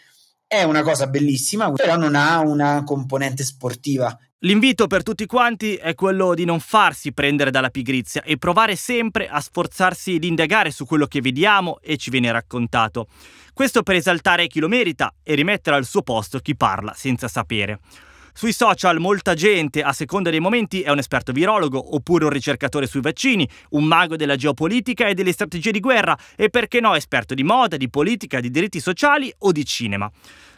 è 0.46 0.62
una 0.64 0.82
cosa 0.82 1.06
bellissima, 1.06 1.72
però 1.72 1.96
non 1.96 2.14
ha 2.16 2.40
una 2.40 2.82
componente 2.84 3.42
sportiva. 3.44 4.14
L'invito 4.44 4.88
per 4.88 5.04
tutti 5.04 5.24
quanti 5.24 5.76
è 5.76 5.94
quello 5.94 6.34
di 6.34 6.44
non 6.44 6.58
farsi 6.58 7.12
prendere 7.12 7.52
dalla 7.52 7.70
pigrizia 7.70 8.24
e 8.24 8.38
provare 8.38 8.74
sempre 8.74 9.28
a 9.28 9.40
sforzarsi 9.40 10.18
di 10.18 10.26
indagare 10.26 10.72
su 10.72 10.84
quello 10.84 11.06
che 11.06 11.20
vediamo 11.20 11.78
e 11.80 11.96
ci 11.96 12.10
viene 12.10 12.32
raccontato. 12.32 13.06
Questo 13.54 13.84
per 13.84 13.94
esaltare 13.94 14.48
chi 14.48 14.58
lo 14.58 14.66
merita 14.66 15.14
e 15.22 15.36
rimettere 15.36 15.76
al 15.76 15.84
suo 15.84 16.02
posto 16.02 16.40
chi 16.40 16.56
parla 16.56 16.92
senza 16.92 17.28
sapere. 17.28 17.78
Sui 18.34 18.52
social 18.52 18.98
molta 18.98 19.34
gente, 19.34 19.82
a 19.82 19.92
seconda 19.92 20.30
dei 20.30 20.40
momenti, 20.40 20.80
è 20.80 20.90
un 20.90 20.98
esperto 20.98 21.30
virologo, 21.30 21.94
oppure 21.94 22.24
un 22.24 22.30
ricercatore 22.30 22.86
sui 22.88 23.02
vaccini, 23.02 23.48
un 23.70 23.84
mago 23.84 24.16
della 24.16 24.36
geopolitica 24.36 25.06
e 25.06 25.14
delle 25.14 25.32
strategie 25.32 25.70
di 25.70 25.80
guerra 25.80 26.18
e 26.34 26.48
perché 26.48 26.80
no 26.80 26.96
esperto 26.96 27.34
di 27.34 27.44
moda, 27.44 27.76
di 27.76 27.88
politica, 27.90 28.40
di 28.40 28.50
diritti 28.50 28.80
sociali 28.80 29.32
o 29.40 29.52
di 29.52 29.64
cinema. 29.64 30.10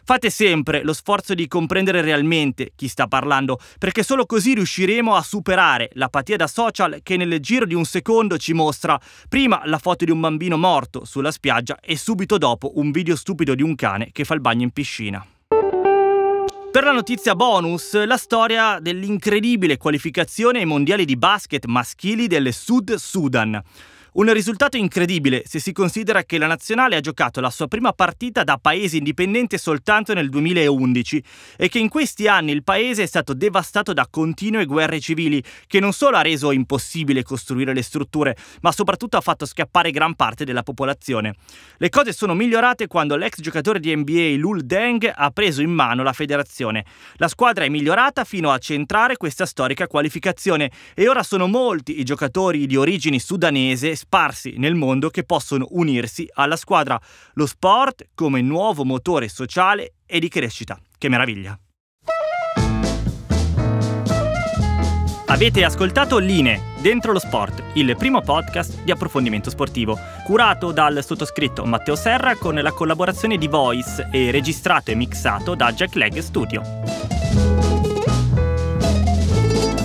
Fate 0.07 0.29
sempre 0.29 0.83
lo 0.83 0.93
sforzo 0.93 1.33
di 1.33 1.47
comprendere 1.47 2.01
realmente 2.01 2.73
chi 2.75 2.87
sta 2.87 3.07
parlando, 3.07 3.57
perché 3.79 4.03
solo 4.03 4.27
così 4.27 4.53
riusciremo 4.53 5.15
a 5.15 5.23
superare 5.23 5.89
l'apatia 5.93 6.35
da 6.35 6.45
social 6.45 6.99
che 7.01 7.17
nel 7.17 7.39
giro 7.39 7.65
di 7.65 7.73
un 7.73 7.85
secondo 7.85 8.37
ci 8.37 8.53
mostra 8.53 8.99
prima 9.27 9.63
la 9.65 9.79
foto 9.79 10.05
di 10.05 10.11
un 10.11 10.19
bambino 10.19 10.57
morto 10.57 11.05
sulla 11.05 11.31
spiaggia 11.31 11.79
e 11.81 11.97
subito 11.97 12.37
dopo 12.37 12.73
un 12.75 12.91
video 12.91 13.15
stupido 13.15 13.55
di 13.55 13.63
un 13.63 13.73
cane 13.73 14.09
che 14.11 14.25
fa 14.25 14.35
il 14.35 14.41
bagno 14.41 14.61
in 14.61 14.69
piscina. 14.69 15.25
Per 15.49 16.83
la 16.83 16.91
notizia 16.91 17.33
bonus, 17.33 18.05
la 18.05 18.17
storia 18.17 18.77
dell'incredibile 18.79 19.77
qualificazione 19.77 20.59
ai 20.59 20.65
mondiali 20.65 21.05
di 21.05 21.17
basket 21.17 21.65
maschili 21.65 22.27
del 22.27 22.53
Sud 22.53 22.93
Sudan. 22.93 23.59
Un 24.17 24.31
risultato 24.31 24.77
incredibile 24.77 25.43
se 25.45 25.59
si 25.59 25.73
considera 25.73 26.23
che 26.23 26.37
la 26.37 26.47
nazionale 26.47 26.95
ha 26.95 27.01
giocato 27.01 27.41
la 27.41 27.49
sua 27.49 27.67
prima 27.67 27.91
partita 27.91 28.45
da 28.45 28.57
paese 28.57 28.95
indipendente 28.95 29.57
soltanto 29.57 30.13
nel 30.13 30.29
2011 30.29 31.23
e 31.57 31.67
che 31.67 31.79
in 31.79 31.89
questi 31.89 32.25
anni 32.25 32.53
il 32.53 32.63
paese 32.63 33.03
è 33.03 33.07
stato 33.07 33.33
devastato 33.33 33.91
da 33.91 34.07
continue 34.09 34.63
guerre 34.63 35.01
civili 35.01 35.43
che 35.67 35.81
non 35.81 35.91
solo 35.91 36.15
ha 36.15 36.21
reso 36.21 36.51
impossibile 36.51 37.23
costruire 37.23 37.73
le 37.73 37.81
strutture, 37.81 38.37
ma 38.61 38.71
soprattutto 38.71 39.17
ha 39.17 39.21
fatto 39.21 39.45
scappare 39.45 39.91
gran 39.91 40.15
parte 40.15 40.45
della 40.45 40.63
popolazione. 40.63 41.35
Le 41.75 41.89
cose 41.89 42.13
sono 42.13 42.33
migliorate 42.35 42.87
quando 42.87 43.17
l'ex 43.17 43.41
giocatore 43.41 43.81
di 43.81 43.93
NBA 43.93 44.35
Lul 44.37 44.61
Deng 44.61 45.11
ha 45.13 45.29
preso 45.31 45.61
in 45.61 45.71
mano 45.71 46.03
la 46.03 46.13
federazione. 46.13 46.85
La 47.15 47.27
squadra 47.27 47.65
è 47.65 47.69
migliorata 47.69 48.23
fino 48.23 48.51
a 48.51 48.59
centrare 48.59 49.17
questa 49.17 49.45
storica 49.45 49.87
qualificazione 49.87 50.71
e 50.93 51.09
ora 51.09 51.21
sono 51.21 51.47
molti 51.47 51.99
i 51.99 52.05
giocatori 52.05 52.65
di 52.65 52.77
origini 52.77 53.19
sudanese 53.19 54.03
sparsi 54.05 54.53
nel 54.57 54.75
mondo 54.75 55.09
che 55.09 55.23
possono 55.23 55.65
unirsi 55.71 56.29
alla 56.33 56.55
squadra. 56.55 56.99
Lo 57.33 57.47
sport 57.47 58.09
come 58.13 58.41
nuovo 58.41 58.85
motore 58.85 59.27
sociale 59.27 59.95
e 60.05 60.19
di 60.19 60.29
crescita. 60.29 60.79
Che 60.97 61.09
meraviglia! 61.09 61.59
Avete 65.27 65.63
ascoltato 65.63 66.19
Line, 66.19 66.73
Dentro 66.79 67.11
lo 67.11 67.19
Sport, 67.19 67.63
il 67.73 67.95
primo 67.97 68.21
podcast 68.21 68.83
di 68.83 68.91
approfondimento 68.91 69.49
sportivo, 69.49 69.97
curato 70.23 70.71
dal 70.71 71.03
sottoscritto 71.03 71.65
Matteo 71.65 71.95
Serra 71.95 72.35
con 72.35 72.53
la 72.53 72.71
collaborazione 72.71 73.37
di 73.37 73.47
Voice 73.47 74.07
e 74.11 74.29
registrato 74.29 74.91
e 74.91 74.95
mixato 74.95 75.55
da 75.55 75.73
Jack 75.73 75.95
Leg 75.95 76.19
Studio. 76.19 77.04